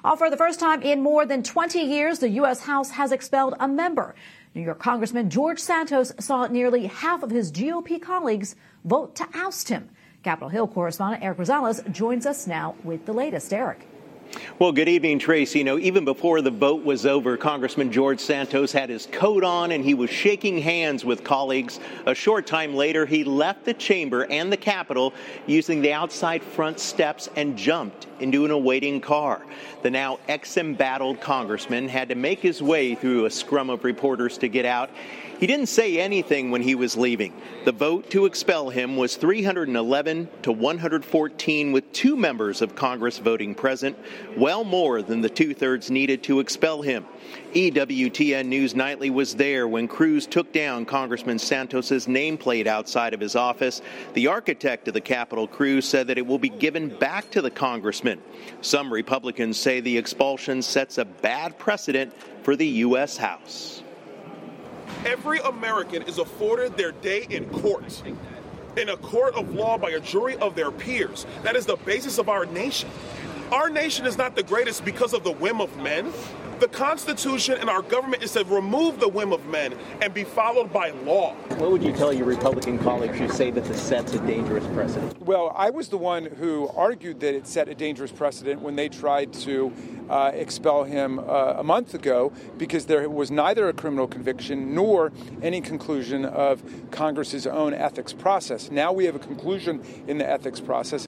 All 0.03 0.15
for 0.15 0.29
the 0.29 0.37
first 0.37 0.59
time 0.59 0.81
in 0.81 1.01
more 1.01 1.25
than 1.25 1.43
20 1.43 1.79
years, 1.79 2.19
the 2.19 2.29
U.S. 2.29 2.61
House 2.61 2.91
has 2.91 3.11
expelled 3.11 3.55
a 3.59 3.67
member. 3.67 4.15
New 4.55 4.61
York 4.61 4.79
Congressman 4.79 5.29
George 5.29 5.59
Santos 5.59 6.11
saw 6.19 6.47
nearly 6.47 6.87
half 6.87 7.21
of 7.21 7.29
his 7.29 7.51
GOP 7.51 8.01
colleagues 8.01 8.55
vote 8.85 9.15
to 9.15 9.27
oust 9.35 9.69
him. 9.69 9.89
Capitol 10.23 10.49
Hill 10.49 10.67
correspondent 10.67 11.23
Eric 11.23 11.37
Rosales 11.37 11.89
joins 11.91 12.25
us 12.25 12.47
now 12.47 12.75
with 12.83 13.05
the 13.05 13.13
latest. 13.13 13.53
Eric. 13.53 13.87
Well, 14.59 14.71
good 14.71 14.89
evening, 14.89 15.19
Tracy. 15.19 15.59
You 15.59 15.65
know, 15.65 15.77
even 15.77 16.03
before 16.03 16.41
the 16.41 16.51
vote 16.51 16.83
was 16.83 17.05
over, 17.05 17.37
Congressman 17.37 17.91
George 17.91 18.19
Santos 18.19 18.71
had 18.71 18.89
his 18.89 19.07
coat 19.11 19.43
on 19.43 19.71
and 19.71 19.83
he 19.83 19.93
was 19.93 20.09
shaking 20.09 20.57
hands 20.57 21.05
with 21.05 21.23
colleagues. 21.23 21.79
A 22.05 22.15
short 22.15 22.47
time 22.47 22.75
later, 22.75 23.05
he 23.05 23.23
left 23.23 23.65
the 23.65 23.73
chamber 23.73 24.25
and 24.31 24.51
the 24.51 24.57
Capitol 24.57 25.13
using 25.45 25.81
the 25.81 25.93
outside 25.93 26.41
front 26.41 26.79
steps 26.79 27.29
and 27.35 27.57
jumped 27.57 28.07
into 28.19 28.45
an 28.45 28.51
awaiting 28.51 28.99
car. 28.99 29.41
The 29.83 29.91
now 29.91 30.19
ex 30.27 30.57
embattled 30.57 31.21
congressman 31.21 31.87
had 31.87 32.09
to 32.09 32.15
make 32.15 32.39
his 32.39 32.61
way 32.61 32.95
through 32.95 33.25
a 33.25 33.29
scrum 33.29 33.69
of 33.69 33.83
reporters 33.83 34.37
to 34.39 34.47
get 34.47 34.65
out. 34.65 34.89
He 35.39 35.45
didn't 35.45 35.67
say 35.67 35.99
anything 35.99 36.49
when 36.49 36.63
he 36.63 36.73
was 36.73 36.97
leaving. 36.97 37.31
The 37.63 37.71
vote 37.71 38.09
to 38.09 38.25
expel 38.25 38.69
him 38.69 38.97
was 38.97 39.17
311 39.17 40.29
to 40.41 40.51
114, 40.51 41.71
with 41.71 41.91
two 41.91 42.15
members 42.15 42.63
of 42.63 42.73
Congress 42.73 43.19
voting 43.19 43.53
present, 43.53 43.97
well 44.35 44.63
more 44.63 45.03
than 45.03 45.21
the 45.21 45.29
two 45.29 45.53
thirds 45.53 45.91
needed 45.91 46.23
to 46.23 46.39
expel 46.39 46.81
him. 46.81 47.05
EWTN 47.53 48.47
News 48.47 48.75
Nightly 48.75 49.11
was 49.11 49.35
there 49.35 49.67
when 49.67 49.87
crews 49.87 50.25
took 50.25 50.51
down 50.51 50.85
Congressman 50.85 51.37
Santos's 51.37 52.07
nameplate 52.07 52.65
outside 52.65 53.13
of 53.13 53.19
his 53.19 53.35
office. 53.35 53.81
The 54.15 54.27
architect 54.27 54.87
of 54.87 54.95
the 54.95 55.01
Capitol 55.01 55.47
crews 55.47 55.87
said 55.87 56.07
that 56.07 56.17
it 56.17 56.25
will 56.25 56.39
be 56.39 56.49
given 56.49 56.89
back 56.89 57.29
to 57.31 57.43
the 57.43 57.51
congressman. 57.51 58.21
Some 58.61 58.91
Republicans 58.91 59.57
say 59.57 59.81
the 59.81 59.99
expulsion 59.99 60.63
sets 60.63 60.97
a 60.97 61.05
bad 61.05 61.59
precedent 61.59 62.13
for 62.41 62.55
the 62.55 62.67
U.S. 62.67 63.17
House. 63.17 63.83
Every 65.05 65.39
American 65.39 66.03
is 66.03 66.17
afforded 66.17 66.77
their 66.77 66.91
day 66.91 67.25
in 67.29 67.49
court, 67.49 68.01
in 68.75 68.89
a 68.89 68.97
court 68.97 69.35
of 69.35 69.53
law 69.53 69.77
by 69.77 69.91
a 69.91 69.99
jury 69.99 70.35
of 70.37 70.55
their 70.55 70.71
peers. 70.71 71.25
That 71.43 71.55
is 71.55 71.65
the 71.65 71.77
basis 71.77 72.17
of 72.17 72.29
our 72.29 72.45
nation. 72.45 72.89
Our 73.51 73.69
nation 73.69 74.05
is 74.05 74.17
not 74.17 74.35
the 74.35 74.43
greatest 74.43 74.83
because 74.83 75.13
of 75.13 75.23
the 75.23 75.31
whim 75.31 75.61
of 75.61 75.75
men. 75.77 76.11
The 76.59 76.67
Constitution 76.67 77.57
and 77.59 77.69
our 77.69 77.83
government 77.83 78.23
is 78.23 78.31
to 78.31 78.43
remove 78.43 78.99
the 78.99 79.07
whim 79.07 79.31
of 79.31 79.45
men 79.45 79.75
and 80.01 80.11
be 80.11 80.23
followed 80.23 80.73
by 80.73 80.89
law. 80.89 81.35
What 81.57 81.71
would 81.71 81.83
you 81.83 81.91
tell 81.91 82.11
your 82.11 82.25
Republican 82.25 82.79
colleagues 82.79 83.19
who 83.19 83.29
say 83.29 83.51
that 83.51 83.63
this 83.65 83.79
sets 83.79 84.13
a 84.13 84.19
dangerous 84.25 84.65
precedent? 84.73 85.21
Well, 85.21 85.53
I 85.55 85.69
was 85.69 85.89
the 85.89 85.99
one 85.99 86.25
who 86.25 86.67
argued 86.69 87.19
that 87.19 87.35
it 87.35 87.45
set 87.45 87.69
a 87.69 87.75
dangerous 87.75 88.11
precedent 88.11 88.61
when 88.61 88.75
they 88.75 88.89
tried 88.89 89.33
to 89.33 89.71
uh, 90.09 90.31
expel 90.33 90.83
him 90.83 91.19
uh, 91.19 91.55
a 91.57 91.63
month 91.63 91.93
ago 91.93 92.33
because 92.57 92.87
there 92.87 93.07
was 93.07 93.29
neither 93.29 93.69
a 93.69 93.73
criminal 93.73 94.07
conviction 94.07 94.73
nor 94.73 95.11
any 95.43 95.61
conclusion 95.61 96.25
of 96.25 96.63
Congress's 96.89 97.45
own 97.45 97.75
ethics 97.75 98.13
process. 98.13 98.71
Now 98.71 98.91
we 98.91 99.05
have 99.05 99.15
a 99.15 99.19
conclusion 99.19 99.83
in 100.07 100.17
the 100.17 100.27
ethics 100.27 100.59
process. 100.59 101.07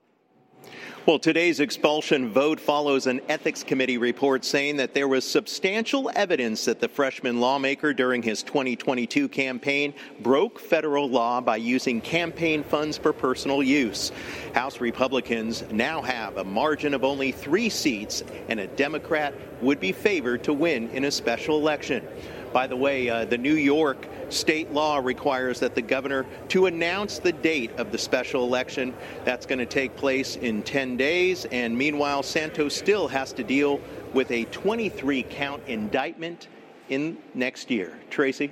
Well, 1.05 1.17
today's 1.17 1.61
expulsion 1.61 2.29
vote 2.29 2.59
follows 2.59 3.07
an 3.07 3.21
ethics 3.29 3.63
committee 3.63 3.97
report 3.97 4.43
saying 4.43 4.77
that 4.77 4.93
there 4.93 5.07
was 5.07 5.23
substantial 5.23 6.11
evidence 6.13 6.65
that 6.65 6.81
the 6.81 6.89
freshman 6.89 7.39
lawmaker 7.39 7.93
during 7.93 8.21
his 8.21 8.43
2022 8.43 9.29
campaign 9.29 9.93
broke 10.19 10.59
federal 10.59 11.09
law 11.09 11.39
by 11.39 11.55
using 11.55 12.01
campaign 12.01 12.63
funds 12.63 12.97
for 12.97 13.13
personal 13.13 13.63
use. 13.63 14.11
House 14.53 14.81
Republicans 14.81 15.63
now 15.71 16.01
have 16.01 16.35
a 16.35 16.43
margin 16.43 16.93
of 16.93 17.05
only 17.05 17.31
three 17.31 17.69
seats, 17.69 18.21
and 18.49 18.59
a 18.59 18.67
Democrat 18.67 19.33
would 19.61 19.79
be 19.79 19.93
favored 19.93 20.43
to 20.43 20.53
win 20.53 20.89
in 20.89 21.05
a 21.05 21.11
special 21.11 21.57
election. 21.57 22.05
By 22.53 22.67
the 22.67 22.75
way, 22.75 23.09
uh, 23.09 23.25
the 23.25 23.37
New 23.37 23.53
York 23.53 24.07
state 24.29 24.71
law 24.71 24.97
requires 24.97 25.59
that 25.59 25.75
the 25.75 25.81
governor 25.81 26.25
to 26.49 26.65
announce 26.65 27.19
the 27.19 27.31
date 27.31 27.71
of 27.77 27.91
the 27.91 27.97
special 27.97 28.43
election. 28.43 28.93
That's 29.23 29.45
going 29.45 29.59
to 29.59 29.65
take 29.65 29.95
place 29.95 30.35
in 30.35 30.63
10 30.63 30.97
days. 30.97 31.45
And 31.45 31.77
meanwhile, 31.77 32.23
Santos 32.23 32.75
still 32.75 33.07
has 33.07 33.33
to 33.33 33.43
deal 33.43 33.79
with 34.13 34.31
a 34.31 34.45
23 34.45 35.23
count 35.23 35.61
indictment 35.67 36.47
in 36.89 37.17
next 37.33 37.69
year. 37.69 37.97
Tracy? 38.09 38.51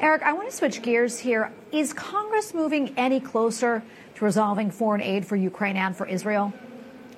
Eric, 0.00 0.22
I 0.22 0.32
want 0.32 0.48
to 0.48 0.54
switch 0.54 0.80
gears 0.80 1.18
here. 1.18 1.52
Is 1.72 1.92
Congress 1.92 2.54
moving 2.54 2.94
any 2.96 3.20
closer 3.20 3.82
to 4.14 4.24
resolving 4.24 4.70
foreign 4.70 5.02
aid 5.02 5.26
for 5.26 5.34
Ukraine 5.34 5.76
and 5.76 5.94
for 5.94 6.06
Israel? 6.06 6.52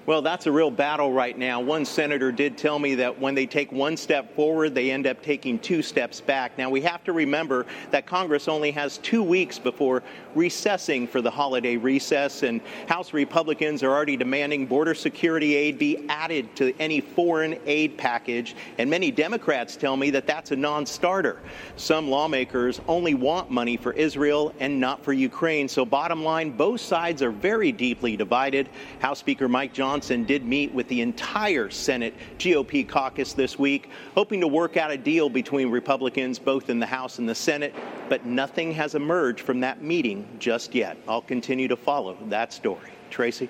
Well, 0.07 0.23
that's 0.23 0.47
a 0.47 0.53
real 0.53 0.71
battle 0.71 1.13
right 1.13 1.37
now. 1.37 1.61
One 1.61 1.85
senator 1.85 2.33
did 2.33 2.57
tell 2.57 2.79
me 2.79 2.95
that 2.97 3.21
when 3.21 3.35
they 3.35 3.45
take 3.45 3.71
one 3.71 3.99
step 3.99 4.35
forward, 4.35 4.75
they 4.75 4.91
end 4.91 5.07
up 5.07 5.23
taking 5.23 5.59
two 5.59 5.83
steps 5.83 6.23
back. 6.23 6.57
Now, 6.57 6.71
we 6.71 6.81
have 6.81 7.05
to 7.05 7.13
remember 7.13 7.67
that 7.91 8.07
Congress 8.07 8.49
only 8.49 8.71
has 8.71 8.97
two 8.97 9.23
weeks 9.23 9.59
before 9.59 10.03
recessing 10.35 11.07
for 11.07 11.21
the 11.21 11.31
holiday 11.31 11.77
recess, 11.77 12.43
and 12.43 12.63
House 12.89 13.13
Republicans 13.13 13.83
are 13.83 13.91
already 13.91 14.17
demanding 14.17 14.65
border 14.65 14.95
security 14.95 15.55
aid 15.55 15.79
be 15.79 16.07
added 16.09 16.57
to 16.57 16.75
any 16.81 17.03
foreign 17.03 17.59
aid 17.67 17.99
package. 17.99 18.57
And 18.79 18.89
many 18.89 19.11
Democrats 19.11 19.77
tell 19.77 19.99
me 19.99 20.09
that 20.11 20.27
that's 20.27 20.51
a 20.51 20.57
non 20.57 20.87
starter. 20.87 21.41
Some 21.77 22.09
lawmakers 22.09 22.81
only 22.89 23.13
want 23.13 23.51
money 23.51 23.77
for 23.77 23.93
Israel 23.93 24.55
and 24.61 24.81
not 24.81 25.05
for 25.05 25.13
Ukraine. 25.13 25.69
So, 25.69 25.85
bottom 25.85 26.25
line, 26.25 26.53
both 26.53 26.81
sides 26.81 27.23
are 27.23 27.31
very 27.31 27.71
deeply 27.71 28.17
divided. 28.17 28.71
House 29.01 29.19
Speaker 29.19 29.47
Mike 29.47 29.75
Johnson 29.75 29.90
Johnson 29.91 30.23
did 30.23 30.45
meet 30.45 30.73
with 30.73 30.87
the 30.87 31.01
entire 31.01 31.69
Senate 31.69 32.15
GOP 32.39 32.89
caucus 32.89 33.33
this 33.33 33.59
week, 33.59 33.91
hoping 34.15 34.41
to 34.41 34.47
work 34.47 34.77
out 34.77 34.93
a 34.93 34.97
deal 34.97 35.29
between 35.29 35.69
Republicans 35.69 36.39
both 36.39 36.71
in 36.71 36.79
the 36.79 36.87
House 36.87 37.19
and 37.19 37.29
the 37.29 37.35
Senate, 37.35 37.75
but 38.09 38.25
nothing 38.25 38.71
has 38.71 38.95
emerged 38.95 39.41
from 39.41 39.59
that 39.59 39.83
meeting 39.83 40.29
just 40.39 40.77
yet. 40.77 40.97
I'll 41.09 41.21
continue 41.21 41.67
to 41.67 41.75
follow 41.75 42.17
that 42.29 42.53
story. 42.53 42.93
Tracy? 43.11 43.49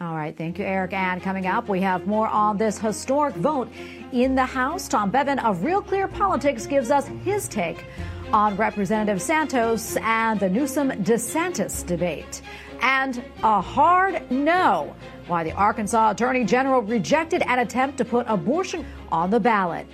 All 0.00 0.14
right, 0.14 0.34
thank 0.34 0.58
you, 0.58 0.64
Eric. 0.64 0.94
And 0.94 1.22
coming 1.22 1.46
up, 1.46 1.68
we 1.68 1.82
have 1.82 2.06
more 2.06 2.28
on 2.28 2.56
this 2.56 2.78
historic 2.78 3.34
vote 3.34 3.70
in 4.12 4.34
the 4.34 4.46
House. 4.46 4.88
Tom 4.88 5.10
Bevan 5.10 5.40
of 5.40 5.62
Real 5.62 5.82
Clear 5.82 6.08
Politics 6.08 6.66
gives 6.66 6.90
us 6.90 7.06
his 7.22 7.48
take 7.48 7.84
on 8.32 8.56
Representative 8.56 9.20
Santos 9.20 9.98
and 9.98 10.40
the 10.40 10.48
Newsom 10.48 10.90
DeSantis 11.04 11.86
debate 11.86 12.40
and 12.84 13.24
a 13.42 13.62
hard 13.62 14.30
no 14.30 14.94
why 15.26 15.42
the 15.42 15.52
Arkansas 15.52 16.10
Attorney 16.10 16.44
General 16.44 16.82
rejected 16.82 17.42
an 17.46 17.60
attempt 17.60 17.96
to 17.96 18.04
put 18.04 18.26
abortion 18.28 18.84
on 19.10 19.30
the 19.30 19.40
ballot. 19.40 19.86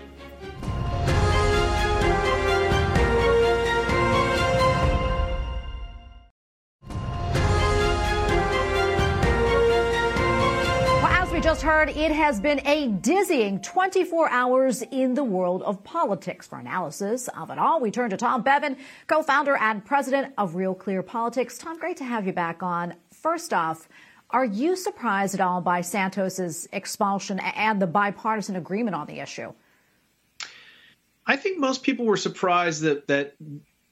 Just 11.43 11.63
heard, 11.63 11.89
it 11.89 12.13
has 12.13 12.39
been 12.39 12.61
a 12.67 12.89
dizzying 12.89 13.63
24 13.63 14.29
hours 14.29 14.83
in 14.83 15.15
the 15.15 15.25
world 15.25 15.63
of 15.63 15.83
politics. 15.83 16.47
For 16.47 16.59
analysis 16.59 17.29
of 17.29 17.49
it 17.49 17.59
all, 17.59 17.81
we 17.81 17.91
turn 17.91 18.11
to 18.11 18.19
Tom 18.19 18.43
Bevan, 18.43 18.77
co-founder 19.07 19.57
and 19.57 19.83
president 19.83 20.35
of 20.37 20.55
Real 20.55 20.75
Clear 20.75 21.03
Politics. 21.03 21.57
Tom, 21.57 21.79
great 21.79 21.97
to 21.97 22.05
have 22.05 22.27
you 22.27 22.35
back 22.35 22.63
on. 22.63 22.93
First 23.11 23.55
off, 23.55 23.89
are 24.29 24.45
you 24.45 24.77
surprised 24.77 25.35
at 25.35 25.41
all 25.41 25.63
by 25.63 25.81
Santos's 25.81 26.69
expulsion 26.75 27.41
and 27.41 27.81
the 27.81 27.87
bipartisan 27.87 28.57
agreement 28.57 28.95
on 28.95 29.07
the 29.07 29.21
issue? 29.21 29.55
I 31.27 31.37
think 31.37 31.59
most 31.59 31.83
people 31.83 32.05
were 32.05 32.19
surprised 32.19 32.83
that 32.83 33.09
that 33.09 33.35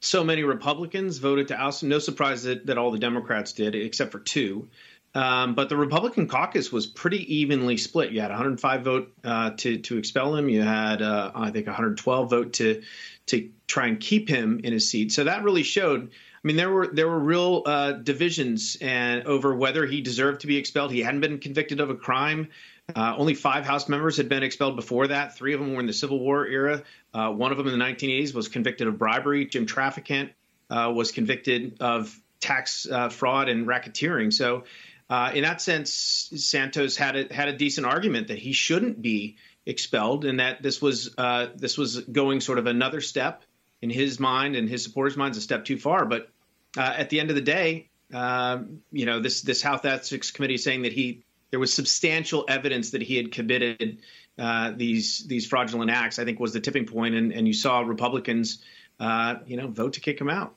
so 0.01 0.23
many 0.23 0.45
Republicans 0.45 1.17
voted 1.17 1.49
to 1.49 1.59
oust 1.59 1.83
him. 1.83 1.89
No 1.89 1.99
surprise 1.99 2.43
that, 2.43 2.67
that 2.67 2.77
all 2.77 2.91
the 2.91 2.99
Democrats 2.99 3.53
did, 3.53 3.75
except 3.75 4.13
for 4.13 4.21
two. 4.21 4.69
Um, 5.15 5.55
but 5.55 5.69
the 5.69 5.77
Republican 5.77 6.29
caucus 6.29 6.71
was 6.71 6.87
pretty 6.87 7.37
evenly 7.37 7.77
split. 7.77 8.13
You 8.13 8.21
had 8.21 8.31
105 8.31 8.83
vote 8.83 9.13
uh, 9.25 9.51
to 9.57 9.79
to 9.79 9.99
expel 9.99 10.35
him. 10.37 10.49
You 10.49 10.63
had, 10.63 11.03
uh, 11.03 11.33
I 11.35 11.51
think, 11.51 11.67
112 11.67 12.31
vote 12.31 12.53
to 12.55 12.83
to 13.27 13.51
try 13.67 13.87
and 13.87 13.99
keep 13.99 14.29
him 14.29 14.61
in 14.63 14.73
his 14.73 14.89
seat. 14.89 15.13
So 15.13 15.25
that 15.25 15.45
really 15.45 15.63
showed. 15.63 16.11
I 16.11 16.47
mean, 16.47 16.57
there 16.57 16.71
were 16.71 16.87
there 16.87 17.09
were 17.09 17.19
real 17.19 17.63
uh, 17.67 17.93
divisions 17.93 18.77
and 18.81 19.25
over 19.25 19.55
whether 19.55 19.87
he 19.87 20.03
deserved 20.03 20.43
to 20.43 20.47
be 20.47 20.57
expelled. 20.57 20.93
He 20.93 21.01
hadn't 21.01 21.21
been 21.21 21.39
convicted 21.39 21.81
of 21.81 21.91
a 21.91 21.97
crime. 21.97 22.49
Uh, 22.95 23.15
only 23.19 23.35
five 23.35 23.67
House 23.67 23.89
members 23.89 24.17
had 24.17 24.29
been 24.29 24.43
expelled 24.43 24.77
before 24.77 25.09
that. 25.09 25.37
Three 25.37 25.53
of 25.53 25.61
them 25.61 25.75
were 25.75 25.81
in 25.81 25.87
the 25.87 25.93
Civil 25.93 26.21
War 26.21 26.47
era. 26.47 26.83
Uh, 27.13 27.31
one 27.31 27.51
of 27.51 27.59
them 27.59 27.67
in 27.67 27.79
the 27.79 27.85
1980s 27.85 28.33
was 28.33 28.49
convicted 28.49 28.87
of 28.87 28.99
bribery. 28.99 29.45
Jim 29.45 29.67
Traficant 29.67 30.31
uh, 30.71 30.91
was 30.95 31.13
convicted 31.13 31.77
of 31.81 32.19
tax 32.41 32.87
fraud 33.11 33.49
and 33.49 33.67
racketeering. 33.67 34.33
So 34.33 34.65
uh, 35.11 35.33
in 35.35 35.43
that 35.43 35.61
sense, 35.61 36.31
Santos 36.37 36.97
had 36.97 37.17
a, 37.17 37.35
had 37.35 37.49
a 37.49 37.57
decent 37.57 37.87
argument 37.87 38.29
that 38.29 38.39
he 38.39 38.53
shouldn't 38.53 39.01
be 39.01 39.37
expelled, 39.65 40.25
and 40.25 40.41
that 40.41 40.63
this 40.63 40.83
was 40.83 41.15
uh, 41.17 41.49
this 41.57 41.79
was 41.79 42.01
going 42.01 42.41
sort 42.41 42.59
of 42.59 42.67
another 42.67 43.01
step 43.01 43.45
in 43.81 43.91
his 43.91 44.21
mind 44.21 44.57
and 44.57 44.69
his 44.69 44.83
supporters' 44.83 45.17
minds, 45.17 45.39
a 45.39 45.41
step 45.41 45.65
too 45.65 45.79
far. 45.79 46.05
But 46.05 46.31
uh, 46.77 46.95
at 46.97 47.11
the 47.11 47.21
end 47.21 47.31
of 47.31 47.37
the 47.37 47.43
day, 47.43 47.89
um, 48.13 48.81
you 48.93 49.07
know, 49.07 49.21
this 49.21 49.43
this 49.43 49.63
House 49.63 49.85
Ethics 49.85 50.31
Committee 50.31 50.59
saying 50.59 50.83
that 50.83 50.93
he 50.93 51.23
there 51.51 51.61
was 51.61 51.73
substantial 51.73 52.45
evidence 52.49 52.91
that 52.91 53.03
he 53.03 53.17
had 53.17 53.33
committed 53.33 53.99
uh, 54.39 54.73
these 54.77 55.27
these 55.27 55.47
fraudulent 55.47 55.91
acts, 55.91 56.19
I 56.19 56.25
think, 56.25 56.39
was 56.39 56.53
the 56.53 56.61
tipping 56.61 56.87
point, 56.87 57.15
and, 57.15 57.33
and 57.33 57.47
you 57.47 57.55
saw 57.55 57.81
Republicans, 57.81 58.63
uh, 59.01 59.37
you 59.47 59.57
know, 59.57 59.69
vote 59.69 59.95
to 59.95 60.01
kick 60.01 60.21
him 60.21 60.29
out. 60.29 60.55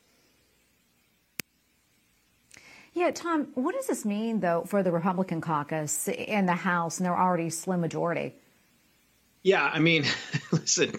Yeah, 2.93 3.11
Tom, 3.11 3.47
what 3.55 3.73
does 3.73 3.87
this 3.87 4.05
mean, 4.05 4.41
though, 4.41 4.63
for 4.67 4.83
the 4.83 4.91
Republican 4.91 5.39
caucus 5.39 6.09
in 6.09 6.45
the 6.45 6.55
House 6.55 6.97
and 6.97 7.05
their 7.05 7.17
already 7.17 7.49
slim 7.49 7.79
majority? 7.79 8.35
Yeah, 9.43 9.63
I 9.63 9.79
mean, 9.79 10.03
listen, 10.51 10.93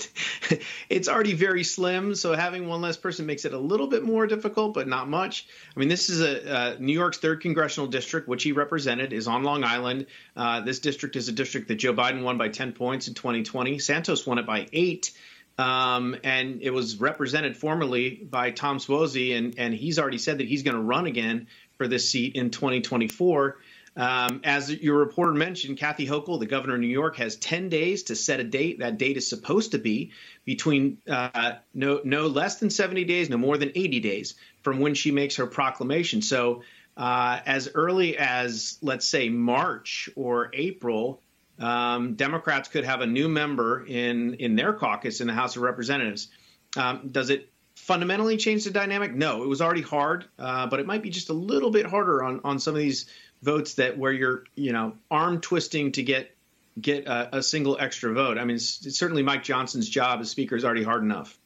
it's 0.88 1.08
already 1.08 1.34
very 1.34 1.62
slim, 1.62 2.14
so 2.14 2.34
having 2.34 2.66
one 2.66 2.80
less 2.80 2.96
person 2.96 3.26
makes 3.26 3.44
it 3.44 3.52
a 3.52 3.58
little 3.58 3.86
bit 3.86 4.02
more 4.02 4.26
difficult, 4.26 4.74
but 4.74 4.88
not 4.88 5.08
much. 5.08 5.46
I 5.76 5.78
mean, 5.78 5.88
this 5.88 6.08
is 6.08 6.20
a 6.22 6.52
uh, 6.52 6.76
New 6.80 6.94
York's 6.94 7.18
third 7.18 7.40
congressional 7.42 7.88
district, 7.88 8.26
which 8.26 8.42
he 8.42 8.52
represented, 8.52 9.12
is 9.12 9.28
on 9.28 9.44
Long 9.44 9.62
Island. 9.62 10.06
Uh, 10.34 10.60
this 10.62 10.80
district 10.80 11.14
is 11.14 11.28
a 11.28 11.32
district 11.32 11.68
that 11.68 11.76
Joe 11.76 11.94
Biden 11.94 12.22
won 12.22 12.38
by 12.38 12.48
10 12.48 12.72
points 12.72 13.06
in 13.06 13.14
2020. 13.14 13.78
Santos 13.78 14.26
won 14.26 14.38
it 14.38 14.46
by 14.46 14.66
eight. 14.72 15.12
Um, 15.58 16.16
and 16.24 16.62
it 16.62 16.70
was 16.70 16.96
represented 16.96 17.58
formerly 17.58 18.10
by 18.10 18.50
Tom 18.50 18.78
Suozzi, 18.78 19.36
and, 19.36 19.54
and 19.58 19.74
he's 19.74 19.98
already 19.98 20.16
said 20.16 20.38
that 20.38 20.48
he's 20.48 20.62
going 20.62 20.76
to 20.76 20.82
run 20.82 21.06
again 21.06 21.46
for 21.82 21.88
this 21.88 22.08
seat 22.08 22.36
in 22.36 22.50
2024. 22.50 23.56
Um, 23.96 24.40
as 24.44 24.70
your 24.70 24.98
reporter 24.98 25.32
mentioned, 25.32 25.78
Kathy 25.78 26.06
Hochul, 26.06 26.38
the 26.38 26.46
governor 26.46 26.74
of 26.74 26.80
New 26.80 26.86
York, 26.86 27.16
has 27.16 27.34
10 27.34 27.70
days 27.70 28.04
to 28.04 28.14
set 28.14 28.38
a 28.38 28.44
date. 28.44 28.78
That 28.78 28.98
date 28.98 29.16
is 29.16 29.28
supposed 29.28 29.72
to 29.72 29.78
be 29.78 30.12
between 30.44 30.98
uh, 31.10 31.54
no, 31.74 32.00
no 32.04 32.28
less 32.28 32.60
than 32.60 32.70
70 32.70 33.04
days, 33.04 33.28
no 33.28 33.36
more 33.36 33.58
than 33.58 33.72
80 33.74 33.98
days 33.98 34.34
from 34.62 34.78
when 34.78 34.94
she 34.94 35.10
makes 35.10 35.36
her 35.36 35.46
proclamation. 35.46 36.22
So, 36.22 36.62
uh, 36.96 37.40
as 37.46 37.68
early 37.74 38.16
as, 38.16 38.78
let's 38.80 39.08
say, 39.08 39.28
March 39.28 40.08
or 40.14 40.50
April, 40.52 41.20
um, 41.58 42.14
Democrats 42.14 42.68
could 42.68 42.84
have 42.84 43.00
a 43.00 43.06
new 43.06 43.28
member 43.28 43.84
in, 43.84 44.34
in 44.34 44.54
their 44.54 44.72
caucus 44.72 45.20
in 45.20 45.26
the 45.26 45.32
House 45.32 45.56
of 45.56 45.62
Representatives. 45.62 46.28
Um, 46.76 47.08
does 47.10 47.30
it 47.30 47.51
fundamentally 47.82 48.36
change 48.36 48.62
the 48.62 48.70
dynamic? 48.70 49.12
No, 49.12 49.42
it 49.42 49.48
was 49.48 49.60
already 49.60 49.82
hard, 49.82 50.24
uh, 50.38 50.68
but 50.68 50.78
it 50.78 50.86
might 50.86 51.02
be 51.02 51.10
just 51.10 51.30
a 51.30 51.32
little 51.32 51.70
bit 51.70 51.84
harder 51.84 52.22
on, 52.22 52.40
on 52.44 52.60
some 52.60 52.74
of 52.74 52.80
these 52.80 53.06
votes 53.42 53.74
that 53.74 53.98
where 53.98 54.12
you're 54.12 54.44
you 54.54 54.72
know 54.72 54.94
arm 55.10 55.40
twisting 55.40 55.90
to 55.92 56.02
get 56.04 56.34
get 56.80 57.06
a, 57.06 57.38
a 57.38 57.42
single 57.42 57.76
extra 57.78 58.12
vote. 58.12 58.38
I 58.38 58.44
mean, 58.44 58.60
certainly 58.60 59.22
Mike 59.24 59.42
Johnson's 59.42 59.88
job 59.88 60.20
as 60.20 60.30
Speaker 60.30 60.54
is 60.54 60.64
already 60.64 60.84
hard 60.84 61.02
enough. 61.02 61.36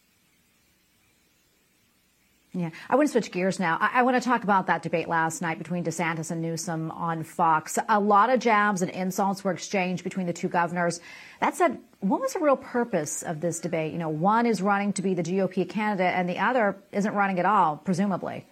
Yeah, 2.56 2.70
I 2.88 2.96
want 2.96 3.06
to 3.06 3.12
switch 3.12 3.32
gears 3.32 3.60
now. 3.60 3.76
I, 3.78 4.00
I, 4.00 4.02
want 4.02 4.16
to 4.16 4.26
talk 4.26 4.42
about 4.42 4.68
that 4.68 4.82
debate 4.82 5.08
last 5.08 5.42
night 5.42 5.58
between 5.58 5.84
DeSantis 5.84 6.30
and 6.30 6.40
Newsom 6.40 6.90
on 6.90 7.22
Fox. 7.22 7.78
A 7.86 8.00
lot 8.00 8.30
of 8.30 8.40
jabs 8.40 8.80
and 8.80 8.90
insults 8.90 9.44
were 9.44 9.52
exchanged 9.52 10.02
between 10.02 10.26
the 10.26 10.32
two 10.32 10.48
governors. 10.48 10.98
That 11.38 11.54
said, 11.54 11.78
what 12.00 12.22
was 12.22 12.32
the 12.32 12.40
real 12.40 12.56
purpose 12.56 13.22
of 13.22 13.42
this 13.42 13.60
debate? 13.60 13.92
You 13.92 13.98
know, 13.98 14.08
one 14.08 14.46
is 14.46 14.62
running 14.62 14.94
to 14.94 15.02
be 15.02 15.12
the 15.12 15.22
GOP 15.22 15.68
candidate, 15.68 16.14
and 16.14 16.26
the 16.26 16.38
other 16.38 16.78
isn't 16.92 17.12
running 17.12 17.38
at 17.38 17.44
all, 17.44 17.76
presumably. 17.76 18.46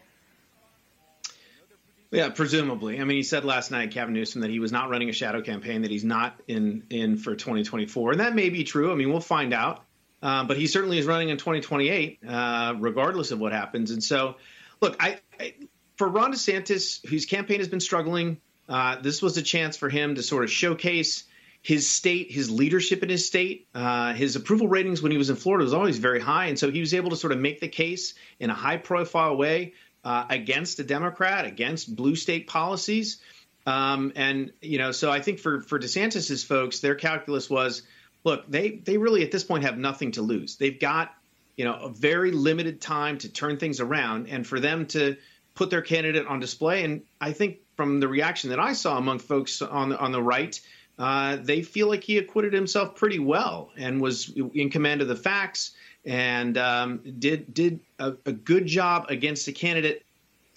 Yeah, 2.10 2.28
presumably. 2.28 3.00
I 3.00 3.04
mean, 3.04 3.16
he 3.16 3.22
said 3.22 3.46
last 3.46 3.70
night, 3.70 3.90
Gavin 3.90 4.12
Newsom, 4.12 4.42
that 4.42 4.50
he 4.50 4.60
was 4.60 4.70
not 4.70 4.90
running 4.90 5.08
a 5.08 5.14
shadow 5.14 5.40
campaign, 5.40 5.80
that 5.80 5.90
he's 5.90 6.04
not 6.04 6.38
in 6.46 6.84
in 6.90 7.16
for 7.16 7.34
2024, 7.34 8.12
and 8.12 8.20
that 8.20 8.34
may 8.34 8.50
be 8.50 8.64
true. 8.64 8.92
I 8.92 8.96
mean, 8.96 9.10
we'll 9.10 9.20
find 9.20 9.54
out. 9.54 9.83
Uh, 10.24 10.42
but 10.44 10.56
he 10.56 10.66
certainly 10.66 10.98
is 10.98 11.04
running 11.04 11.28
in 11.28 11.36
2028, 11.36 12.20
uh, 12.26 12.74
regardless 12.78 13.30
of 13.30 13.38
what 13.38 13.52
happens. 13.52 13.90
And 13.90 14.02
so, 14.02 14.36
look, 14.80 14.96
I, 14.98 15.18
I, 15.38 15.54
for 15.98 16.08
Ron 16.08 16.32
DeSantis, 16.32 17.06
whose 17.06 17.26
campaign 17.26 17.58
has 17.58 17.68
been 17.68 17.80
struggling, 17.80 18.38
uh, 18.66 19.02
this 19.02 19.20
was 19.20 19.36
a 19.36 19.42
chance 19.42 19.76
for 19.76 19.90
him 19.90 20.14
to 20.14 20.22
sort 20.22 20.44
of 20.44 20.50
showcase 20.50 21.24
his 21.60 21.90
state, 21.90 22.32
his 22.32 22.50
leadership 22.50 23.02
in 23.02 23.10
his 23.10 23.26
state. 23.26 23.68
Uh, 23.74 24.14
his 24.14 24.34
approval 24.34 24.66
ratings 24.66 25.02
when 25.02 25.12
he 25.12 25.18
was 25.18 25.28
in 25.28 25.36
Florida 25.36 25.62
was 25.62 25.74
always 25.74 25.98
very 25.98 26.20
high, 26.20 26.46
and 26.46 26.58
so 26.58 26.70
he 26.70 26.80
was 26.80 26.94
able 26.94 27.10
to 27.10 27.16
sort 27.16 27.32
of 27.32 27.38
make 27.38 27.60
the 27.60 27.68
case 27.68 28.14
in 28.40 28.48
a 28.48 28.54
high-profile 28.54 29.36
way 29.36 29.74
uh, 30.04 30.24
against 30.30 30.78
a 30.78 30.84
Democrat, 30.84 31.44
against 31.44 31.94
blue 31.94 32.16
state 32.16 32.46
policies. 32.46 33.18
Um, 33.66 34.12
and 34.16 34.52
you 34.62 34.78
know, 34.78 34.92
so 34.92 35.10
I 35.10 35.20
think 35.20 35.38
for 35.38 35.60
for 35.60 35.78
DeSantis's 35.78 36.44
folks, 36.44 36.80
their 36.80 36.94
calculus 36.94 37.50
was, 37.50 37.82
look, 38.24 38.50
they 38.50 38.70
they 38.70 38.96
really 38.96 39.22
at 39.22 39.30
this 39.30 39.44
point 39.44 39.64
have 39.64 39.78
nothing 39.78 40.12
to 40.12 40.22
lose. 40.22 40.56
They've 40.56 40.78
got 40.78 41.14
you 41.56 41.64
know 41.64 41.74
a 41.74 41.88
very 41.88 42.32
limited 42.32 42.80
time 42.80 43.18
to 43.18 43.28
turn 43.28 43.58
things 43.58 43.80
around, 43.80 44.28
and 44.28 44.46
for 44.46 44.58
them 44.58 44.86
to 44.88 45.16
put 45.54 45.70
their 45.70 45.82
candidate 45.82 46.26
on 46.26 46.40
display. 46.40 46.84
And 46.84 47.02
I 47.20 47.32
think 47.32 47.58
from 47.76 48.00
the 48.00 48.08
reaction 48.08 48.50
that 48.50 48.58
I 48.58 48.72
saw 48.72 48.98
among 48.98 49.20
folks 49.20 49.62
on 49.62 49.90
the, 49.90 49.98
on 49.98 50.10
the 50.10 50.22
right, 50.22 50.60
uh, 50.98 51.36
they 51.36 51.62
feel 51.62 51.88
like 51.88 52.02
he 52.02 52.18
acquitted 52.18 52.52
himself 52.52 52.96
pretty 52.96 53.18
well 53.18 53.70
and 53.76 54.00
was 54.00 54.30
in 54.54 54.70
command 54.70 55.00
of 55.00 55.08
the 55.08 55.16
facts 55.16 55.72
and 56.04 56.58
um, 56.58 57.00
did 57.18 57.52
did 57.52 57.80
a, 57.98 58.14
a, 58.26 58.32
good 58.32 58.66
job 58.66 59.06
against 59.08 59.48
a 59.48 59.52
candidate 59.52 60.04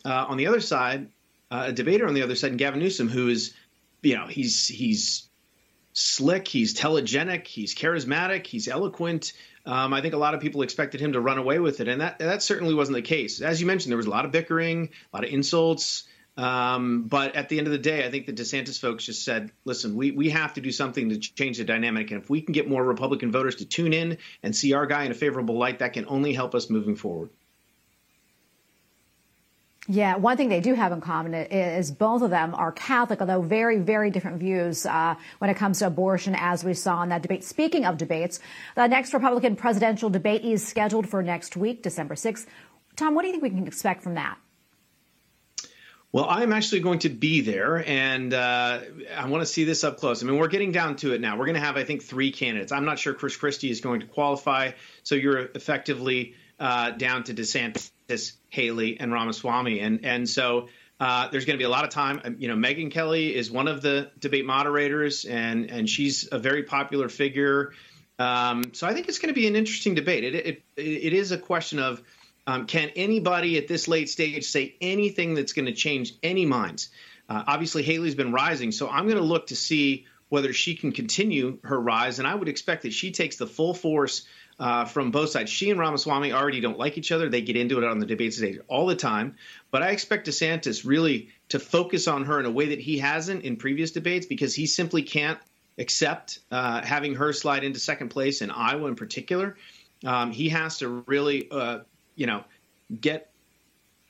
uh, 0.06 0.26
on 0.28 0.38
the 0.38 0.48
other 0.48 0.60
side, 0.60 1.08
uh, 1.52 1.66
a 1.68 1.72
debater 1.72 2.08
on 2.08 2.14
the 2.14 2.22
other 2.22 2.36
side, 2.36 2.52
and 2.52 2.60
Gavin 2.60 2.80
Newsom, 2.80 3.08
who 3.08 3.30
is, 3.30 3.54
you 4.02 4.16
know, 4.16 4.28
he's 4.28 4.68
he's 4.68 5.27
slick, 5.98 6.48
he's 6.48 6.76
telegenic, 6.76 7.48
he's 7.48 7.74
charismatic, 7.74 8.46
he's 8.46 8.68
eloquent. 8.68 9.34
Um, 9.66 9.96
I 9.96 10.02
think 10.02 10.14
a 10.14 10.18
lot 10.18 10.36
of 10.36 10.42
people 10.42 10.62
expected 10.62 11.02
him 11.02 11.14
to 11.14 11.20
run 11.20 11.40
away 11.40 11.58
with 11.58 11.80
it, 11.80 11.88
and 11.88 12.02
that 12.02 12.20
that 12.20 12.44
certainly 12.44 12.76
wasn't 12.76 12.98
the 12.98 13.02
case. 13.02 13.42
As 13.42 13.60
you 13.60 13.66
mentioned, 13.66 13.92
there 13.92 13.98
was 13.98 14.06
a 14.06 14.12
lot 14.12 14.24
of 14.24 14.32
bickering, 14.32 14.90
a 15.12 15.18
lot 15.18 15.26
of 15.26 15.32
insults. 15.32 16.04
Um, 16.38 17.06
but 17.06 17.36
at 17.36 17.50
the 17.50 17.58
end 17.58 17.66
of 17.66 17.72
the 17.74 17.80
day, 17.80 18.06
I 18.06 18.12
think 18.12 18.28
the 18.28 18.34
DeSantis 18.34 18.80
folks 18.80 19.06
just 19.06 19.26
said, 19.26 19.52
listen, 19.66 19.96
we, 19.96 20.12
we 20.12 20.30
have 20.30 20.54
to 20.54 20.62
do 20.62 20.72
something 20.72 21.10
to 21.10 21.18
change 21.18 21.58
the 21.58 21.64
dynamic. 21.64 22.12
And 22.12 22.22
if 22.22 22.30
we 22.30 22.42
can 22.42 22.54
get 22.54 22.70
more 22.70 22.84
Republican 22.84 23.32
voters 23.32 23.56
to 23.56 23.66
tune 23.66 23.92
in 23.92 24.20
and 24.44 24.56
see 24.56 24.74
our 24.74 24.86
guy 24.86 25.06
in 25.06 25.12
a 25.12 25.16
favorable 25.16 25.58
light, 25.58 25.80
that 25.80 25.94
can 25.94 26.06
only 26.08 26.34
help 26.34 26.54
us 26.54 26.70
moving 26.70 26.96
forward. 26.96 27.32
Yeah, 29.90 30.18
one 30.18 30.36
thing 30.36 30.50
they 30.50 30.60
do 30.60 30.74
have 30.74 30.92
in 30.92 31.00
common 31.00 31.34
is 31.34 31.92
both 31.92 32.22
of 32.22 32.30
them 32.30 32.54
are 32.54 32.74
Catholic, 32.74 33.22
although 33.22 33.42
very, 33.42 33.80
very 33.80 34.12
different 34.12 34.38
views 34.38 34.86
uh, 34.86 35.16
when 35.38 35.50
it 35.50 35.56
comes 35.56 35.80
to 35.80 35.88
abortion, 35.88 36.36
as 36.38 36.62
we 36.66 36.74
saw 36.74 37.04
in 37.04 37.10
that 37.10 37.22
debate. 37.22 37.46
Speaking 37.46 37.86
of 37.86 37.98
debates, 37.98 38.42
the 38.76 38.86
next 38.88 39.14
Republican 39.14 39.56
presidential 39.56 40.10
debate 40.10 40.44
is 40.44 40.68
scheduled 40.68 41.08
for 41.08 41.24
next 41.24 41.56
week, 41.56 41.84
December 41.84 42.16
6th. 42.16 42.48
Tom, 42.98 43.16
what 43.16 43.22
do 43.22 43.30
you 43.30 43.32
think 43.32 43.44
we 43.44 43.50
can 43.50 43.66
expect 43.66 44.04
from 44.04 44.16
that? 44.16 44.38
Well, 46.12 46.26
I'm 46.28 46.52
actually 46.52 46.82
going 46.82 47.00
to 47.00 47.10
be 47.10 47.40
there, 47.40 47.88
and 47.88 48.34
uh, 48.34 48.82
I 49.16 49.28
want 49.28 49.42
to 49.42 49.46
see 49.46 49.64
this 49.64 49.86
up 49.86 50.00
close. 50.00 50.22
I 50.22 50.26
mean, 50.26 50.38
we're 50.38 50.48
getting 50.48 50.74
down 50.74 50.98
to 50.98 51.14
it 51.14 51.22
now. 51.22 51.38
We're 51.38 51.46
going 51.46 51.56
to 51.56 51.62
have, 51.62 51.78
I 51.78 51.84
think, 51.86 52.04
three 52.04 52.32
candidates. 52.32 52.74
I'm 52.74 52.86
not 52.86 53.00
sure 53.00 53.14
Chris 53.14 53.38
Christie 53.38 53.70
is 53.70 53.80
going 53.80 54.02
to 54.02 54.06
qualify, 54.06 54.72
so 55.04 55.16
you're 55.16 55.38
effectively 55.38 56.36
uh, 56.60 56.92
down 56.92 57.24
to 57.26 57.34
DeSantis, 57.34 58.34
Haley, 58.50 59.00
and 59.00 59.12
Ramaswamy, 59.12 59.80
and 59.80 60.06
and 60.06 60.28
so 60.30 60.68
uh, 61.00 61.28
there's 61.30 61.46
going 61.46 61.56
to 61.56 61.62
be 61.62 61.66
a 61.66 61.70
lot 61.70 61.84
of 61.84 61.92
time. 61.92 62.22
Um, 62.24 62.38
you 62.40 62.48
know, 62.48 62.56
Megyn 62.56 62.92
Kelly 62.92 63.36
is 63.36 63.52
one 63.52 63.68
of 63.68 63.82
the 63.82 64.12
debate 64.20 64.46
moderators, 64.46 65.26
and 65.26 65.70
and 65.70 65.90
she's 65.90 66.30
a 66.32 66.40
very 66.40 66.64
popular 66.64 67.10
figure. 67.10 67.74
Um, 68.20 68.74
so 68.74 68.88
I 68.88 68.94
think 68.94 69.08
it's 69.08 69.20
going 69.20 69.34
to 69.34 69.40
be 69.40 69.48
an 69.48 69.56
interesting 69.56 69.94
debate. 69.94 70.24
It 70.24 70.36
it, 70.36 70.64
it 70.76 71.14
is 71.14 71.32
a 71.32 71.38
question 71.38 71.80
of 71.80 72.02
um, 72.48 72.66
can 72.66 72.90
anybody 72.96 73.58
at 73.58 73.68
this 73.68 73.88
late 73.88 74.10
stage 74.10 74.46
say 74.46 74.76
anything 74.82 75.36
that's 75.36 75.54
going 75.54 75.66
to 75.66 75.74
change 75.74 76.14
any 76.24 76.46
minds? 76.46 76.90
Uh, 77.30 77.44
obviously, 77.46 77.84
Haley's 77.84 78.16
been 78.16 78.32
rising, 78.32 78.72
so 78.72 78.90
I'm 78.90 79.06
going 79.06 79.18
to 79.18 79.24
look 79.24 79.48
to 79.48 79.56
see 79.56 80.06
whether 80.30 80.52
she 80.54 80.76
can 80.76 80.92
continue 80.92 81.60
her 81.64 81.80
rise, 81.80 82.20
and 82.20 82.28
I 82.28 82.34
would 82.34 82.48
expect 82.48 82.84
that 82.84 82.94
she 82.94 83.12
takes 83.12 83.36
the 83.36 83.48
full 83.48 83.74
force 83.74 84.26
uh, 84.60 84.86
from 84.86 85.12
both 85.12 85.30
sides. 85.30 85.52
She 85.52 85.70
and 85.70 85.80
Ramaswamy 85.80 86.32
already 86.32 86.62
don't 86.62 86.80
like 86.80 86.98
each 86.98 87.12
other. 87.12 87.30
They 87.30 87.42
get 87.42 87.56
into 87.56 87.78
it 87.78 87.84
on 87.84 88.00
the 88.00 88.06
debate 88.06 88.34
stage 88.34 88.60
all 88.68 88.88
the 88.88 88.96
time. 88.96 89.36
But 89.72 89.84
I 89.84 89.90
expect 89.90 90.28
DeSantis 90.28 90.86
really 90.86 91.30
to 91.50 91.60
focus 91.60 92.08
on 92.08 92.26
her 92.26 92.40
in 92.40 92.46
a 92.46 92.52
way 92.52 92.70
that 92.70 92.80
he 92.80 92.98
hasn't 92.98 93.44
in 93.44 93.58
previous 93.58 93.92
debates 93.92 94.26
because 94.26 94.56
he 94.56 94.66
simply 94.66 95.04
can't 95.04 95.40
accept 95.78 96.40
uh, 96.52 96.82
having 96.84 97.16
her 97.16 97.34
slide 97.34 97.64
into 97.64 97.80
second 97.80 98.10
place 98.10 98.42
in 98.42 98.50
Iowa 98.50 98.88
in 98.88 98.96
particular. 98.96 99.58
Um, 100.04 100.32
he 100.32 100.50
has 100.50 100.80
to 100.80 101.04
really 101.06 101.50
uh, 101.52 101.80
you 102.18 102.26
know, 102.26 102.44
get 103.00 103.30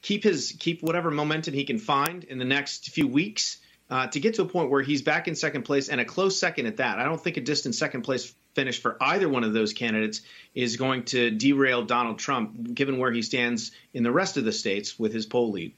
keep 0.02 0.24
his 0.24 0.56
keep 0.58 0.82
whatever 0.82 1.12
momentum 1.12 1.54
he 1.54 1.66
can 1.66 1.78
find 1.78 2.24
in 2.24 2.40
the 2.40 2.46
next 2.46 2.90
few 2.90 3.08
weeks 3.08 3.58
uh, 3.90 4.08
to 4.08 4.20
get 4.20 4.36
to 4.36 4.42
a 4.42 4.48
point 4.48 4.72
where 4.72 4.82
he's 4.82 5.02
back 5.02 5.28
in 5.28 5.36
second 5.36 5.64
place 5.64 5.90
and 5.90 6.02
a 6.02 6.06
close 6.06 6.40
second 6.40 6.66
at 6.66 6.78
that. 6.78 6.98
I 6.98 7.04
don't 7.04 7.22
think 7.22 7.38
a 7.38 7.42
distant 7.42 7.76
second 7.76 8.02
place 8.02 8.34
finish 8.58 8.82
for 8.82 8.98
either 9.00 9.30
one 9.30 9.43
of 9.43 9.54
those 9.54 9.72
candidates 9.72 10.22
is 10.56 10.78
going 10.78 11.04
to 11.04 11.30
derail 11.30 11.86
Donald 11.86 12.17
Trump, 12.17 12.74
given 12.74 12.98
where 12.98 13.12
he 13.12 13.22
stands 13.22 13.72
in 13.93 14.02
the 14.02 14.12
rest 14.12 14.36
of 14.36 14.46
the 14.46 14.52
states 14.52 14.98
with 14.98 15.13
his 15.13 15.28
poll 15.28 15.52
lead. 15.52 15.76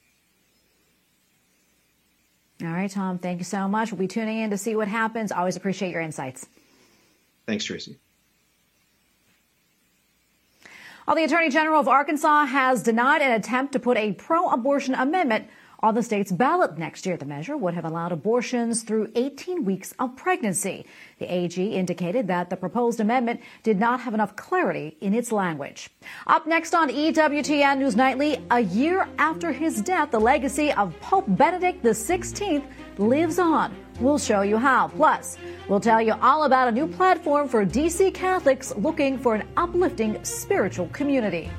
All 2.62 2.70
right, 2.70 2.90
Tom, 2.90 3.18
thank 3.18 3.40
you 3.40 3.44
so 3.44 3.68
much. 3.68 3.92
We'll 3.92 4.00
be 4.00 4.08
tuning 4.08 4.38
in 4.40 4.50
to 4.52 4.58
see 4.58 4.78
what 4.78 4.88
happens. 4.88 5.34
Always 5.34 5.58
appreciate 5.58 5.92
your 5.92 6.02
insights. 6.02 6.48
Thanks, 7.46 7.66
Tracy. 7.66 7.98
Well, 11.06 11.18
the 11.18 11.26
Attorney 11.26 11.50
General 11.50 11.82
of 11.82 11.90
Arkansas 11.90 12.46
has 12.46 12.82
denied 12.82 13.22
an 13.22 13.34
attempt 13.34 13.74
to 13.74 13.80
put 13.80 13.98
a 13.98 14.14
pro 14.14 14.50
abortion 14.50 14.96
amendment 14.96 15.48
on 15.82 15.96
the 15.96 16.04
state's 16.04 16.32
ballot 16.32 16.78
next 16.78 17.06
year. 17.06 17.18
The 17.18 17.26
measure 17.26 17.58
would 17.58 17.74
have 17.74 17.86
allowed 17.86 18.12
abortions 18.12 18.84
through 18.84 19.12
18 19.16 19.66
weeks 19.66 19.94
of 20.00 20.16
pregnancy. 20.16 20.86
The 21.20 21.34
AG 21.34 21.62
indicated 21.62 22.28
that 22.28 22.50
the 22.50 22.58
proposed 22.58 23.00
amendment 23.00 23.42
did 23.64 23.80
not 23.80 24.02
have 24.02 24.14
enough 24.14 24.36
clarity 24.36 24.98
in 25.02 25.14
its 25.14 25.32
language. 25.32 25.90
Up 26.28 26.48
next 26.48 26.74
on 26.74 26.90
EWTN 26.90 27.80
News 27.80 27.96
Nightly, 27.96 28.46
a 28.52 28.60
year 28.60 29.08
after 29.18 29.52
his 29.52 29.82
death, 29.82 30.12
the 30.12 30.20
legacy 30.20 30.72
of 30.74 31.00
Pope 31.02 31.26
Benedict 31.28 31.84
XVI 31.84 32.64
lives 32.98 33.40
on. 33.40 33.76
We'll 34.00 34.18
show 34.18 34.42
you 34.42 34.58
how. 34.58 34.88
Plus, 34.90 35.38
we'll 35.68 35.80
tell 35.80 36.02
you 36.02 36.14
all 36.22 36.44
about 36.44 36.68
a 36.68 36.72
new 36.72 36.88
platform 36.88 37.48
for 37.48 37.66
DC 37.66 38.14
Catholics 38.14 38.74
looking 38.78 39.18
for 39.18 39.36
an 39.36 39.48
uplifting 39.58 40.24
spiritual 40.24 40.88
community. 40.90 41.52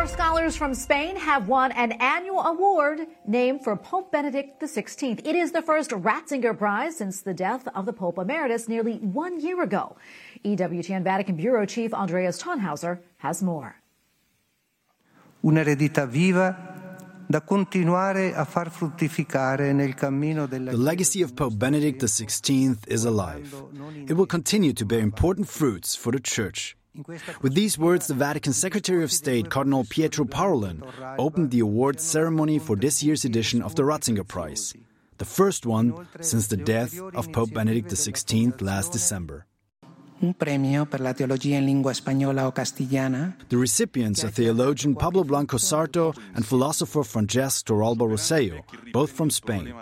Pair 0.00 0.06
of 0.06 0.12
scholars 0.12 0.56
from 0.56 0.72
Spain 0.72 1.14
have 1.16 1.46
won 1.46 1.72
an 1.72 1.92
annual 2.00 2.40
award 2.40 3.06
named 3.26 3.62
for 3.62 3.76
Pope 3.76 4.10
Benedict 4.10 4.58
XVI. 4.58 5.20
It 5.26 5.36
is 5.36 5.52
the 5.52 5.60
first 5.60 5.90
Ratzinger 5.90 6.56
Prize 6.56 6.96
since 6.96 7.20
the 7.20 7.34
death 7.34 7.68
of 7.74 7.84
the 7.84 7.92
Pope 7.92 8.16
Emeritus 8.16 8.66
nearly 8.66 8.94
one 8.94 9.38
year 9.40 9.62
ago. 9.62 9.96
EWTN 10.42 11.02
Vatican 11.02 11.36
Bureau 11.36 11.66
Chief 11.66 11.92
Andreas 11.92 12.42
Thonhauser 12.42 13.00
has 13.18 13.42
more. 13.42 13.74
Un'eredità 15.42 16.06
viva 16.06 16.96
da 17.26 17.42
continuare 17.42 18.32
a 18.34 18.46
far 18.46 18.70
fruttificare 18.70 19.74
nel 19.74 19.92
cammino 19.92 20.46
della 20.46 20.70
The 20.70 20.78
legacy 20.78 21.20
of 21.20 21.34
Pope 21.34 21.56
Benedict 21.56 22.02
XVI 22.02 22.74
is 22.86 23.04
alive. 23.04 23.54
It 24.08 24.14
will 24.14 24.26
continue 24.26 24.72
to 24.72 24.86
bear 24.86 25.00
important 25.00 25.46
fruits 25.46 25.94
for 25.94 26.10
the 26.10 26.20
Church. 26.22 26.74
With 27.40 27.54
these 27.54 27.78
words, 27.78 28.06
the 28.08 28.14
Vatican 28.14 28.52
Secretary 28.52 29.04
of 29.04 29.12
State, 29.12 29.50
Cardinal 29.50 29.84
Pietro 29.84 30.24
Parolin, 30.24 30.82
opened 31.18 31.50
the 31.50 31.60
awards 31.60 32.02
ceremony 32.02 32.58
for 32.58 32.76
this 32.76 33.02
year's 33.02 33.24
edition 33.24 33.62
of 33.62 33.74
the 33.76 33.82
Ratzinger 33.82 34.26
Prize, 34.26 34.74
the 35.18 35.24
first 35.24 35.66
one 35.66 36.08
since 36.20 36.48
the 36.48 36.56
death 36.56 36.98
of 37.14 37.32
Pope 37.32 37.52
Benedict 37.54 37.88
XVI 37.90 38.60
last 38.60 38.92
December. 38.92 39.46
un 40.22 40.34
premio 40.34 40.84
per 40.84 41.00
la 41.00 41.14
teologia 41.14 41.56
in 41.56 41.64
lingua 41.64 41.94
spagnola 41.94 42.46
o 42.46 42.52
castellana 42.52 43.34
The 43.48 43.56
recipients 43.56 44.22
are 44.22 44.30
theologian 44.30 44.94
Pablo 44.94 45.24
Blanco 45.24 45.56
Sarto 45.56 46.12
and 46.34 46.44
philosopher 46.44 47.02
Francesc 47.04 47.64
Torralba 47.64 48.04
Roselló, 48.06 48.62
both 48.92 49.12
from 49.12 49.30
Spain. 49.30 49.72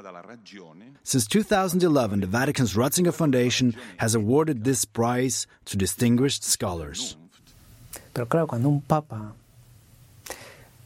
Since 1.08 1.26
2011, 1.28 2.20
the 2.20 2.26
Vatican's 2.26 2.74
Ratzinger 2.74 3.14
Foundation 3.14 3.74
has 3.96 4.14
awarded 4.14 4.64
this 4.64 4.84
prize 4.84 5.46
to 5.64 5.78
distinguished 5.78 6.44
scholars. 6.44 7.16
Pero 8.12 8.26
claro, 8.26 8.46
cuando 8.46 8.68
un 8.68 8.82
papa 8.82 9.32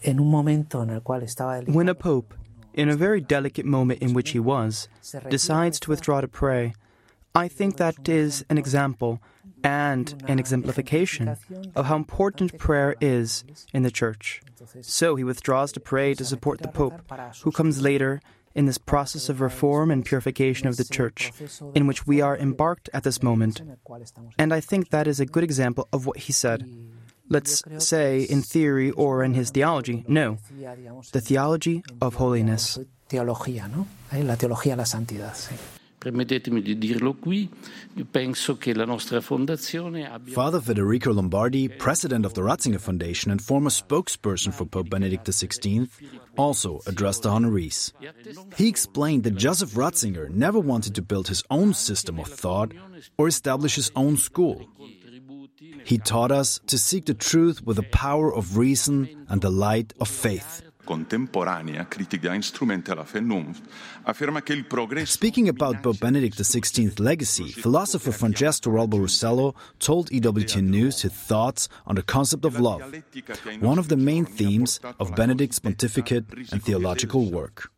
en 0.00 0.20
un 0.20 0.30
momento 0.30 0.80
en 0.80 0.90
el 0.90 1.00
cual 1.00 1.24
estaba 1.24 1.56
delicado, 1.56 1.74
When 1.74 1.88
a 1.88 1.96
pope, 1.96 2.34
in 2.72 2.88
a 2.88 2.94
very 2.94 3.20
delicate 3.20 3.66
moment 3.66 4.00
in 4.00 4.14
which 4.14 4.30
he 4.30 4.38
was, 4.38 4.86
decides 5.28 5.80
to 5.80 5.90
withdraw 5.90 6.20
to 6.20 6.28
pray, 6.28 6.74
I 7.34 7.48
think 7.48 7.78
that 7.78 8.08
is 8.08 8.44
an 8.48 8.58
example 8.58 9.20
and 9.64 10.22
an 10.28 10.38
exemplification 10.38 11.36
of 11.74 11.86
how 11.86 11.96
important 11.96 12.58
prayer 12.58 12.94
is 13.00 13.42
in 13.72 13.82
the 13.82 13.90
Church. 13.90 14.40
So 14.82 15.16
he 15.16 15.24
withdraws 15.24 15.72
to 15.72 15.80
pray 15.80 16.14
to 16.14 16.24
support 16.24 16.60
the 16.60 16.68
Pope, 16.68 17.02
who 17.42 17.50
comes 17.50 17.82
later 17.82 18.20
in 18.54 18.66
this 18.66 18.78
process 18.78 19.28
of 19.28 19.40
reform 19.40 19.90
and 19.90 20.04
purification 20.04 20.68
of 20.68 20.76
the 20.76 20.84
Church, 20.84 21.32
in 21.74 21.86
which 21.86 22.06
we 22.06 22.20
are 22.20 22.36
embarked 22.36 22.88
at 22.92 23.02
this 23.02 23.22
moment. 23.22 23.62
And 24.38 24.52
I 24.52 24.60
think 24.60 24.90
that 24.90 25.06
is 25.06 25.20
a 25.20 25.26
good 25.26 25.44
example 25.44 25.88
of 25.92 26.06
what 26.06 26.18
he 26.18 26.32
said. 26.32 26.68
Let's 27.28 27.62
say 27.78 28.22
in 28.22 28.42
theory 28.42 28.90
or 28.90 29.24
in 29.24 29.34
his 29.34 29.50
theology. 29.50 30.04
No, 30.06 30.38
the 31.12 31.20
theology 31.20 31.82
of 32.00 32.16
holiness. 32.16 32.78
teología, 33.08 33.68
¿no? 33.68 33.86
La 34.12 34.36
teología 34.36 34.76
la 34.76 34.86
santidad. 34.86 35.34
Permettetemi 36.02 36.62
di 36.62 36.76
dirlo 36.78 37.14
qui, 37.14 37.48
penso 38.10 38.56
che 38.56 38.74
la 38.74 38.84
nostra 38.84 39.20
fondazione 39.20 40.10
abbia 40.10 40.34
Father 40.34 40.60
Federico 40.60 41.12
Lombardi, 41.12 41.68
president 41.68 42.24
of 42.24 42.32
the 42.32 42.42
Ratzinger 42.42 42.80
Foundation 42.80 43.30
and 43.30 43.40
former 43.40 43.70
spokesperson 43.70 44.50
for 44.52 44.66
Pope 44.66 44.88
Benedict 44.88 45.28
XVI, 45.28 45.88
also 46.34 46.80
addressed 46.86 47.22
the 47.22 47.30
honorees. 47.30 47.92
He 48.56 48.66
explained 48.66 49.22
that 49.22 49.36
Joseph 49.36 49.76
Ratzinger 49.76 50.28
never 50.28 50.58
wanted 50.58 50.96
to 50.96 51.02
build 51.02 51.28
his 51.28 51.44
own 51.50 51.72
system 51.72 52.18
of 52.18 52.26
thought 52.26 52.72
or 53.16 53.28
establish 53.28 53.76
his 53.76 53.92
own 53.94 54.16
school. 54.16 54.66
He 55.84 55.98
taught 55.98 56.32
us 56.32 56.58
to 56.66 56.78
seek 56.78 57.06
the 57.06 57.14
truth 57.14 57.62
with 57.64 57.76
the 57.76 57.86
power 57.92 58.34
of 58.34 58.56
reason 58.56 59.08
and 59.28 59.40
the 59.40 59.50
light 59.50 59.92
of 60.00 60.08
faith. 60.08 60.62
Contemporanea, 60.84 61.86
critica 61.86 62.34
instrumente 62.34 62.92
Vernunft, 62.94 63.62
afferma 64.02 64.42
che 64.42 64.52
il 64.52 64.64
progresso 64.64 65.12
Speaking 65.12 65.48
about 65.48 65.80
Pope 65.80 65.98
Benedict 65.98 66.40
XVI's 66.42 66.98
legacy, 66.98 67.52
philosopher 67.52 68.12
Francesco 68.12 68.70
Torralba 68.70 68.96
Rosello 68.96 69.54
told 69.78 70.10
EWTN 70.10 70.68
News 70.68 71.02
his 71.02 71.12
thoughts 71.12 71.68
on 71.86 71.94
the 71.94 72.02
concept 72.02 72.44
of 72.44 72.58
love, 72.58 72.82
one 73.60 73.78
of 73.78 73.88
the 73.88 73.96
main 73.96 74.24
themes 74.24 74.80
of 74.98 75.14
Benedict's 75.14 75.60
pontificate 75.60 76.24
and 76.50 76.62
theological 76.62 77.30
work. 77.30 77.70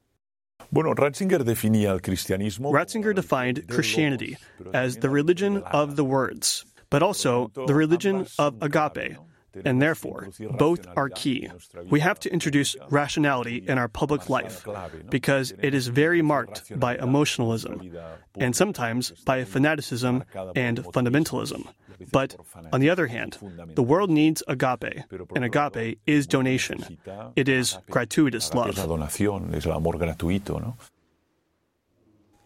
Bueno, 0.73 0.95
Ratzinger 0.95 1.45
definía 1.45 1.91
el 1.91 2.01
cristianismo. 2.01 2.73
Ratzinger 2.73 3.15
defined 3.15 3.69
Christianity 3.69 4.37
as 4.73 4.97
the 4.97 5.09
religion 5.09 5.63
of 5.73 5.97
the 5.97 6.05
words, 6.05 6.65
but 6.91 7.03
also 7.03 7.51
the 7.67 7.75
religion 7.75 8.27
of 8.39 8.55
agape. 8.63 9.17
And 9.65 9.81
therefore, 9.81 10.29
both 10.59 10.87
are 10.97 11.09
key. 11.09 11.49
We 11.91 12.01
have 12.01 12.19
to 12.21 12.33
introduce 12.33 12.77
rationality 12.91 13.65
in 13.67 13.79
our 13.79 13.89
public 13.89 14.29
life 14.29 14.67
because 15.11 15.53
it 15.61 15.75
is 15.75 15.89
very 15.89 16.23
marked 16.23 16.79
by 16.79 16.97
emotionalism 16.97 17.97
and 18.37 18.57
sometimes 18.57 19.11
by 19.25 19.45
fanaticism 19.45 20.25
and 20.57 20.79
fundamentalism. 20.79 21.69
But 22.11 22.37
on 22.73 22.81
the 22.81 22.91
other 22.91 23.07
hand, 23.07 23.39
the 23.75 23.83
world 23.83 24.11
needs 24.11 24.43
agape, 24.49 25.05
and 25.35 25.45
agape 25.45 25.99
is 26.07 26.27
donation. 26.27 26.99
It 27.37 27.49
is 27.49 27.79
gratuitous 27.91 28.53
love. 28.55 28.75
donación, 28.75 29.55
es 29.55 29.67
el 29.67 29.73
amor 29.73 29.95
gratuito, 29.95 30.61
¿no? 30.61 30.77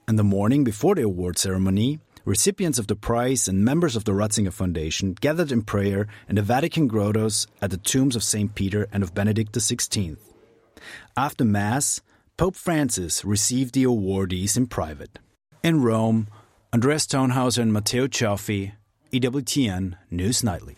In 0.06 0.16
the 0.16 0.24
morning 0.24 0.64
before 0.64 0.94
the 0.94 1.02
award 1.02 1.38
ceremony, 1.38 1.98
recipients 2.28 2.78
of 2.78 2.86
the 2.86 2.94
prize 2.94 3.48
and 3.48 3.64
members 3.64 3.96
of 3.96 4.04
the 4.04 4.12
Ratzinger 4.12 4.52
Foundation 4.52 5.14
gathered 5.14 5.50
in 5.50 5.62
prayer 5.62 6.06
in 6.28 6.36
the 6.36 6.42
Vatican 6.42 6.86
grottos 6.86 7.46
at 7.62 7.70
the 7.70 7.78
tombs 7.78 8.14
of 8.14 8.22
St. 8.22 8.54
Peter 8.54 8.86
and 8.92 9.02
of 9.02 9.14
Benedict 9.14 9.52
XVI. 9.52 10.16
After 11.16 11.44
Mass, 11.44 12.02
Pope 12.36 12.54
Francis 12.54 13.24
received 13.24 13.74
the 13.74 13.84
awardees 13.84 14.56
in 14.56 14.66
private. 14.66 15.18
In 15.62 15.82
Rome, 15.82 16.28
Andreas 16.72 17.06
Thonhauser 17.06 17.62
and 17.62 17.72
Matteo 17.72 18.06
Ciaffi, 18.06 18.72
EWTN 19.10 19.96
News 20.10 20.44
Nightly. 20.44 20.77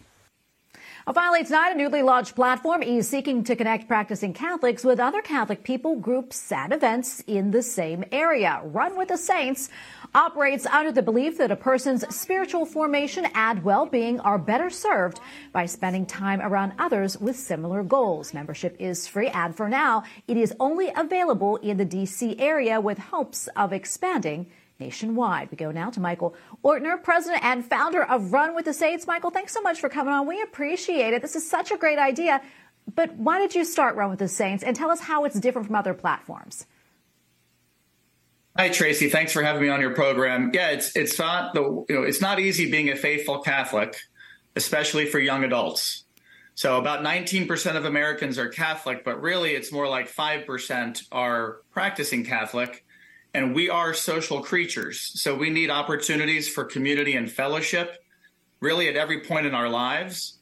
Finally, 1.07 1.43
tonight, 1.45 1.73
a 1.73 1.77
newly 1.77 2.03
launched 2.03 2.37
platform 2.37 2.83
is 2.83 3.09
seeking 3.09 3.43
to 3.43 3.57
connect 3.57 3.89
practicing 3.89 4.33
Catholics 4.33 4.85
with 4.85 5.01
other 5.01 5.23
Catholic 5.23 5.65
people, 5.65 5.97
groups, 5.97 6.53
and 6.53 6.73
events 6.73 7.21
in 7.27 7.51
the 7.51 7.63
same 7.63 8.05
area. 8.13 8.61
Run 8.65 8.97
with 8.97 9.09
the 9.09 9.17
Saints 9.17 9.71
operates 10.15 10.67
under 10.67 10.93
the 10.93 11.03
belief 11.03 11.39
that 11.39 11.51
a 11.51 11.57
person's 11.57 12.07
spiritual 12.15 12.65
formation 12.65 13.27
and 13.35 13.65
well-being 13.65 14.21
are 14.21 14.39
better 14.39 14.71
served 14.71 15.21
by 15.53 15.67
spending 15.67 16.07
time 16.07 16.41
around 16.41 16.75
others 16.79 17.19
with 17.19 17.35
similar 17.35 17.83
goals. 17.83 18.33
Membership 18.33 18.77
is 18.79 19.09
free, 19.09 19.29
and 19.29 19.57
for 19.57 19.69
now, 19.69 20.05
it 20.29 20.37
is 20.37 20.55
only 20.61 20.93
available 20.97 21.57
in 21.57 21.77
the 21.77 21.85
D.C. 21.85 22.39
area 22.39 22.81
with 22.81 22.99
hopes 22.99 23.49
of 23.57 23.73
expanding 23.73 24.47
nationwide. 24.81 25.51
We 25.51 25.57
go 25.57 25.71
now 25.71 25.91
to 25.91 26.01
Michael 26.01 26.35
Ortner, 26.65 27.01
president 27.03 27.45
and 27.45 27.65
founder 27.65 28.03
of 28.03 28.33
Run 28.33 28.55
with 28.55 28.65
the 28.65 28.73
Saints. 28.73 29.07
Michael, 29.07 29.31
thanks 29.31 29.53
so 29.53 29.61
much 29.61 29.81
for 29.81 29.89
coming 29.89 30.13
on. 30.13 30.27
We 30.27 30.43
appreciate 30.43 31.15
it. 31.15 31.23
This 31.23 31.37
is 31.37 31.49
such 31.49 31.71
a 31.71 31.77
great 31.77 31.99
idea. 31.99 32.41
But 32.93 33.15
why 33.15 33.39
did 33.39 33.55
you 33.55 33.65
start 33.65 33.95
Run 33.97 34.11
with 34.11 34.19
the 34.19 34.29
Saints? 34.29 34.65
And 34.65 34.75
tell 34.75 34.91
us 34.91 35.01
how 35.01 35.25
it's 35.25 35.39
different 35.39 35.67
from 35.67 35.77
other 35.77 35.95
platforms. 35.95 36.67
Hi 38.57 38.69
Tracy, 38.69 39.09
thanks 39.09 39.33
for 39.33 39.43
having 39.43 39.63
me 39.63 39.69
on 39.69 39.81
your 39.81 39.95
program. 39.95 40.51
Yeah, 40.53 40.71
it's 40.71 40.95
it's 40.97 41.19
not 41.19 41.55
the 41.55 41.63
you 41.89 41.95
know 41.95 42.03
it's 42.03 42.21
not 42.21 42.41
easy 42.41 42.69
being 42.69 42.91
a 42.91 42.97
faithful 42.97 43.39
Catholic, 43.39 43.97
especially 44.57 45.07
for 45.07 45.21
young 45.21 45.45
adults. 45.45 46.05
So 46.61 46.77
about 46.77 47.03
19% 47.03 47.77
of 47.77 47.87
Americans 47.87 48.39
are 48.39 48.49
Catholic, 48.49 49.03
but 49.03 49.23
really 49.23 49.53
it's 49.53 49.73
more 49.73 49.89
like 49.89 50.13
5% 50.13 51.05
are 51.11 51.63
practicing 51.71 52.23
Catholic. 52.23 52.85
And 53.33 53.55
we 53.55 53.71
are 53.71 53.95
social 53.95 54.43
creatures. 54.43 55.01
So 55.21 55.35
we 55.35 55.51
need 55.51 55.71
opportunities 55.71 56.49
for 56.49 56.65
community 56.65 57.15
and 57.15 57.31
fellowship 57.31 57.99
really 58.61 58.89
at 58.89 58.97
every 58.97 59.21
point 59.21 59.47
in 59.47 59.55
our 59.55 59.69
lives. 59.69 60.39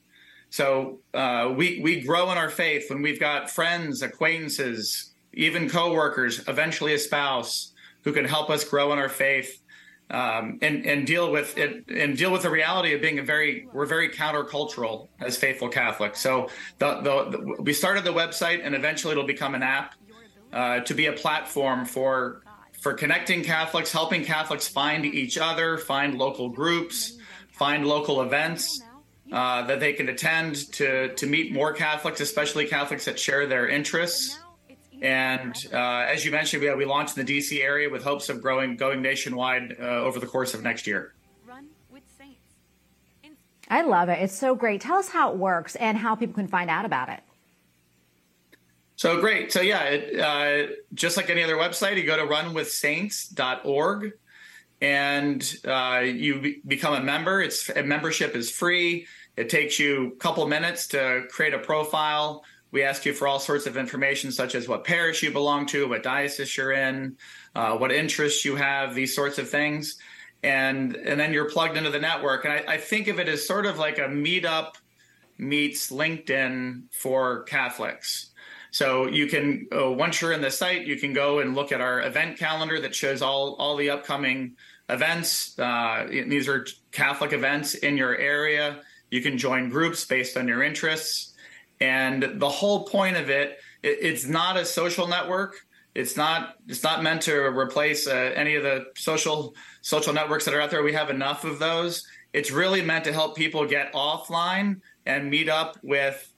So 0.50 1.00
uh, 1.12 1.52
we, 1.54 1.80
we 1.82 2.00
grow 2.00 2.32
in 2.32 2.38
our 2.38 2.50
faith 2.50 2.90
when 2.90 3.02
we've 3.02 3.20
got 3.20 3.50
friends, 3.50 4.02
acquaintances, 4.02 5.12
even 5.34 5.68
coworkers, 5.68 6.48
eventually 6.48 6.94
a 6.94 6.98
spouse 6.98 7.72
who 8.04 8.12
can 8.12 8.24
help 8.24 8.48
us 8.48 8.64
grow 8.64 8.92
in 8.92 8.98
our 8.98 9.10
faith. 9.10 9.60
um, 10.10 10.58
and 10.62 10.86
and 10.86 11.06
deal 11.06 11.30
with 11.30 11.58
it 11.58 11.84
and 11.88 12.16
deal 12.16 12.32
with 12.32 12.42
the 12.42 12.50
reality 12.50 12.94
of 12.94 13.02
being 13.02 13.18
a 13.18 13.22
very 13.22 13.68
we're 13.72 13.86
very 13.86 14.08
countercultural 14.08 15.08
as 15.20 15.36
faithful 15.36 15.68
Catholics. 15.68 16.20
So 16.20 16.48
the, 16.78 17.00
the, 17.00 17.30
the 17.30 17.62
we 17.62 17.72
started 17.72 18.04
the 18.04 18.12
website 18.12 18.60
and 18.64 18.74
eventually 18.74 19.12
it'll 19.12 19.26
become 19.26 19.54
an 19.54 19.62
app 19.62 19.94
uh, 20.52 20.80
to 20.80 20.94
be 20.94 21.06
a 21.06 21.12
platform 21.12 21.84
for 21.84 22.42
for 22.80 22.94
connecting 22.94 23.44
Catholics, 23.44 23.92
helping 23.92 24.24
Catholics 24.24 24.68
find 24.68 25.04
each 25.04 25.38
other, 25.38 25.78
find 25.78 26.16
local 26.16 26.48
groups, 26.48 27.16
find 27.52 27.86
local 27.86 28.22
events. 28.22 28.82
Uh, 29.30 29.66
that 29.66 29.78
they 29.78 29.92
can 29.92 30.08
attend 30.08 30.54
to 30.72 31.14
to 31.14 31.26
meet 31.26 31.52
more 31.52 31.74
Catholics, 31.74 32.18
especially 32.22 32.66
Catholics 32.66 33.04
that 33.04 33.18
share 33.18 33.46
their 33.46 33.68
interests. 33.68 34.38
And 35.02 35.54
uh, 35.70 35.76
as 35.76 36.24
you 36.24 36.30
mentioned, 36.30 36.62
we, 36.62 36.74
we 36.74 36.86
launched 36.86 37.18
in 37.18 37.26
the 37.26 37.38
DC 37.38 37.62
area 37.62 37.90
with 37.90 38.02
hopes 38.02 38.30
of 38.30 38.40
growing, 38.40 38.76
going 38.76 39.02
nationwide 39.02 39.76
uh, 39.78 39.84
over 39.84 40.18
the 40.18 40.26
course 40.26 40.54
of 40.54 40.62
next 40.62 40.86
year. 40.86 41.12
I 43.70 43.82
love 43.82 44.08
it. 44.08 44.18
It's 44.22 44.34
so 44.34 44.54
great. 44.54 44.80
Tell 44.80 44.96
us 44.96 45.08
how 45.08 45.30
it 45.30 45.36
works 45.36 45.76
and 45.76 45.98
how 45.98 46.14
people 46.14 46.34
can 46.34 46.48
find 46.48 46.70
out 46.70 46.86
about 46.86 47.10
it. 47.10 47.20
So 48.98 49.20
great. 49.20 49.50
So 49.50 49.62
yeah, 49.62 49.84
it, 49.84 50.20
uh, 50.20 50.72
just 50.92 51.16
like 51.16 51.30
any 51.30 51.42
other 51.42 51.56
website, 51.56 51.96
you 51.96 52.04
go 52.04 52.16
to 52.16 52.26
runwithsaints.org 52.26 54.12
and 54.80 55.56
uh, 55.64 56.02
you 56.04 56.40
be- 56.40 56.60
become 56.66 56.94
a 56.94 57.02
member. 57.02 57.40
It's 57.40 57.70
membership 57.74 58.36
is 58.36 58.50
free. 58.50 59.06
It 59.36 59.48
takes 59.48 59.78
you 59.78 60.12
a 60.14 60.16
couple 60.16 60.46
minutes 60.46 60.88
to 60.88 61.24
create 61.30 61.54
a 61.54 61.58
profile 61.58 62.44
we 62.70 62.82
ask 62.82 63.06
you 63.06 63.14
for 63.14 63.26
all 63.26 63.38
sorts 63.38 63.66
of 63.66 63.76
information, 63.76 64.30
such 64.30 64.54
as 64.54 64.68
what 64.68 64.84
parish 64.84 65.22
you 65.22 65.30
belong 65.30 65.66
to, 65.66 65.88
what 65.88 66.02
diocese 66.02 66.54
you're 66.56 66.72
in, 66.72 67.16
uh, 67.54 67.76
what 67.78 67.90
interests 67.92 68.44
you 68.44 68.56
have, 68.56 68.94
these 68.94 69.14
sorts 69.14 69.38
of 69.38 69.48
things. 69.48 69.98
And, 70.42 70.94
and 70.94 71.18
then 71.18 71.32
you're 71.32 71.50
plugged 71.50 71.76
into 71.76 71.90
the 71.90 71.98
network. 71.98 72.44
And 72.44 72.52
I, 72.52 72.74
I 72.74 72.76
think 72.76 73.08
of 73.08 73.18
it 73.18 73.28
as 73.28 73.46
sort 73.46 73.66
of 73.66 73.78
like 73.78 73.98
a 73.98 74.02
meetup 74.02 74.74
meets 75.38 75.90
LinkedIn 75.90 76.92
for 76.92 77.44
Catholics. 77.44 78.27
So 78.78 79.08
you 79.08 79.26
can, 79.26 79.66
uh, 79.76 79.90
once 79.90 80.20
you're 80.20 80.30
in 80.30 80.40
the 80.40 80.52
site, 80.52 80.86
you 80.86 80.94
can 80.94 81.12
go 81.12 81.40
and 81.40 81.56
look 81.56 81.72
at 81.72 81.80
our 81.80 82.00
event 82.02 82.38
calendar 82.38 82.80
that 82.80 82.94
shows 82.94 83.22
all, 83.22 83.56
all 83.58 83.74
the 83.74 83.90
upcoming 83.90 84.54
events. 84.88 85.58
Uh, 85.58 86.06
these 86.08 86.46
are 86.46 86.64
Catholic 86.92 87.32
events 87.32 87.74
in 87.74 87.96
your 87.96 88.16
area. 88.16 88.78
You 89.10 89.20
can 89.20 89.36
join 89.36 89.68
groups 89.68 90.04
based 90.04 90.36
on 90.36 90.46
your 90.46 90.62
interests. 90.62 91.34
And 91.80 92.38
the 92.38 92.48
whole 92.48 92.84
point 92.84 93.16
of 93.16 93.30
it, 93.30 93.58
it 93.82 93.98
it's 94.00 94.26
not 94.26 94.56
a 94.56 94.64
social 94.64 95.08
network. 95.08 95.56
It's 95.96 96.16
not. 96.16 96.54
It's 96.68 96.84
not 96.84 97.02
meant 97.02 97.22
to 97.22 97.34
replace 97.34 98.06
uh, 98.06 98.32
any 98.36 98.54
of 98.54 98.62
the 98.62 98.86
social 98.94 99.56
social 99.80 100.12
networks 100.12 100.44
that 100.44 100.54
are 100.54 100.60
out 100.60 100.70
there. 100.70 100.84
We 100.84 100.92
have 100.92 101.10
enough 101.10 101.44
of 101.44 101.58
those. 101.58 102.06
It's 102.32 102.52
really 102.52 102.82
meant 102.82 103.06
to 103.06 103.12
help 103.12 103.36
people 103.36 103.66
get 103.66 103.92
offline 103.92 104.82
and 105.04 105.28
meet 105.28 105.48
up 105.48 105.78
with 105.82 106.32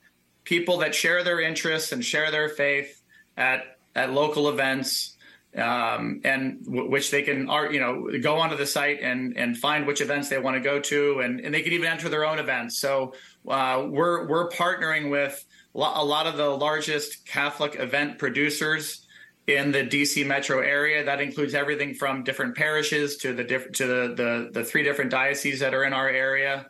people 0.45 0.79
that 0.79 0.95
share 0.95 1.23
their 1.23 1.41
interests 1.41 1.93
and 1.93 2.05
share 2.05 2.31
their 2.31 2.49
faith 2.49 3.03
at 3.37 3.79
at 3.95 4.13
local 4.13 4.49
events 4.49 5.17
um, 5.57 6.21
and 6.25 6.65
w- 6.65 6.89
which 6.89 7.11
they 7.11 7.23
can 7.23 7.49
are 7.49 7.73
you 7.73 7.81
know 7.81 8.09
go 8.23 8.37
onto 8.37 8.57
the 8.57 8.67
site 8.67 9.01
and 9.01 9.37
and 9.37 9.57
find 9.57 9.87
which 9.87 10.01
events 10.01 10.29
they 10.29 10.39
want 10.39 10.57
to 10.57 10.61
go 10.61 10.81
to 10.81 11.21
and, 11.21 11.41
and 11.41 11.53
they 11.53 11.63
can 11.63 11.73
even 11.73 11.89
enter 11.89 12.09
their 12.09 12.25
own 12.25 12.39
events. 12.39 12.79
So 12.79 13.15
uh, 13.49 13.87
we're 13.89 14.27
we're 14.29 14.49
partnering 14.49 15.11
with 15.11 15.45
a 15.75 16.05
lot 16.05 16.27
of 16.27 16.37
the 16.37 16.49
largest 16.49 17.27
catholic 17.27 17.77
event 17.79 18.19
producers 18.19 19.07
in 19.47 19.73
the 19.73 19.85
dc 19.85 20.25
metro 20.27 20.61
area. 20.61 21.05
That 21.05 21.21
includes 21.21 21.55
everything 21.55 21.95
from 21.95 22.23
different 22.23 22.57
parishes 22.57 23.17
to 23.19 23.33
the 23.35 23.43
different 23.43 23.77
to 23.77 23.87
the, 23.87 24.15
the 24.15 24.51
the 24.53 24.65
three 24.65 24.85
different 24.85 25.11
dioceses 25.11 25.61
that 25.61 25.75
are 25.75 25.85
in 25.85 25.93
our 25.93 26.09
area 26.09 26.67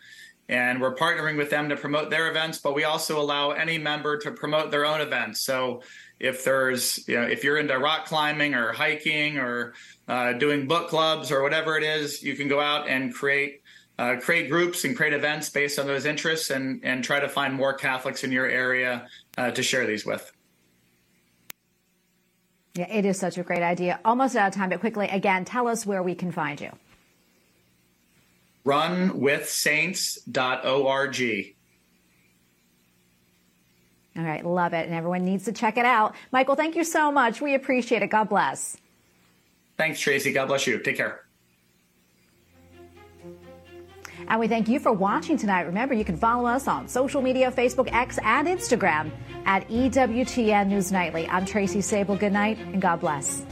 and 0.51 0.81
we're 0.81 0.97
partnering 0.97 1.37
with 1.37 1.49
them 1.49 1.69
to 1.69 1.77
promote 1.77 2.11
their 2.11 2.29
events 2.29 2.59
but 2.59 2.75
we 2.75 2.83
also 2.85 3.21
allow 3.21 3.53
any 3.53 3.79
member 3.79 4.19
to 4.19 4.33
promote 4.33 4.71
their 4.71 4.85
own 4.85 5.01
events. 5.01 5.41
So 5.41 5.83
if 6.19 6.45
there's 6.45 7.07
you 7.09 7.19
know 7.19 7.23
if 7.23 7.45
you're 7.45 7.57
into 7.57 7.79
rock 7.79 8.05
climbing 8.07 8.55
or 8.55 8.73
hiking 8.73 9.39
or 9.39 9.75
uh, 10.09 10.35
doing 10.35 10.67
book 10.67 10.89
clubs 10.89 11.31
or 11.31 11.43
whatever 11.43 11.79
it 11.79 11.85
is 11.85 12.23
you 12.23 12.35
can 12.35 12.49
go 12.49 12.61
out 12.61 12.89
and 12.89 13.15
create 13.15 13.63
uh, 13.99 14.17
create 14.21 14.51
groups 14.51 14.85
and 14.85 14.97
create 14.97 15.13
events 15.13 15.49
based 15.51 15.79
on 15.79 15.87
those 15.87 16.05
interests 16.05 16.51
and 16.51 16.81
and 16.85 17.05
try 17.05 17.21
to 17.21 17.29
find 17.29 17.55
more 17.55 17.73
catholics 17.73 18.25
in 18.25 18.33
your 18.33 18.47
area 18.47 19.07
uh, 19.39 19.51
to 19.53 19.63
share 19.63 19.87
these 19.87 20.05
with. 20.05 20.31
Yeah 22.75 22.89
it 22.91 23.05
is 23.05 23.19
such 23.19 23.39
a 23.39 23.45
great 23.45 23.63
idea. 23.63 24.01
Almost 24.05 24.35
out 24.35 24.49
of 24.49 24.55
time 24.55 24.71
but 24.71 24.81
quickly 24.81 25.07
again 25.07 25.45
tell 25.45 25.69
us 25.69 25.87
where 25.87 26.03
we 26.03 26.17
can 26.17 26.33
find 26.33 26.61
you 26.61 26.71
runwithsaints.org 28.65 31.55
all 34.17 34.25
right, 34.25 34.45
love 34.45 34.73
it. 34.73 34.87
And 34.87 34.95
everyone 34.95 35.25
needs 35.25 35.45
to 35.45 35.53
check 35.53 35.77
it 35.77 35.85
out. 35.85 36.15
Michael, 36.33 36.55
thank 36.55 36.77
you 36.77 36.85
so 36.85 37.13
much. 37.13 37.41
We 37.41 37.55
appreciate 37.55 38.03
it. 38.03 38.09
God 38.09 38.29
bless. 38.29 38.77
Thanks, 39.77 40.01
Tracy. 40.01 40.33
God 40.33 40.49
bless 40.49 40.67
you. 40.67 40.79
Take 40.79 40.97
care. 40.97 41.25
And 44.29 44.39
we 44.39 44.47
thank 44.47 44.69
you 44.69 44.79
for 44.79 44.93
watching 44.93 45.37
tonight. 45.37 45.63
Remember, 45.63 45.95
you 45.95 46.05
can 46.05 46.17
follow 46.17 46.47
us 46.47 46.69
on 46.69 46.87
social 46.87 47.23
media 47.23 47.51
Facebook, 47.51 47.91
X, 47.93 48.19
and 48.23 48.47
Instagram 48.47 49.11
at 49.47 49.67
EWTN 49.69 50.69
News 50.69 50.93
Nightly. 50.93 51.27
I'm 51.29 51.47
Tracy 51.47 51.79
Sabol. 51.79 52.19
Good 52.19 52.33
night, 52.33 52.59
and 52.59 52.83
God 52.83 53.01
bless. 53.01 53.45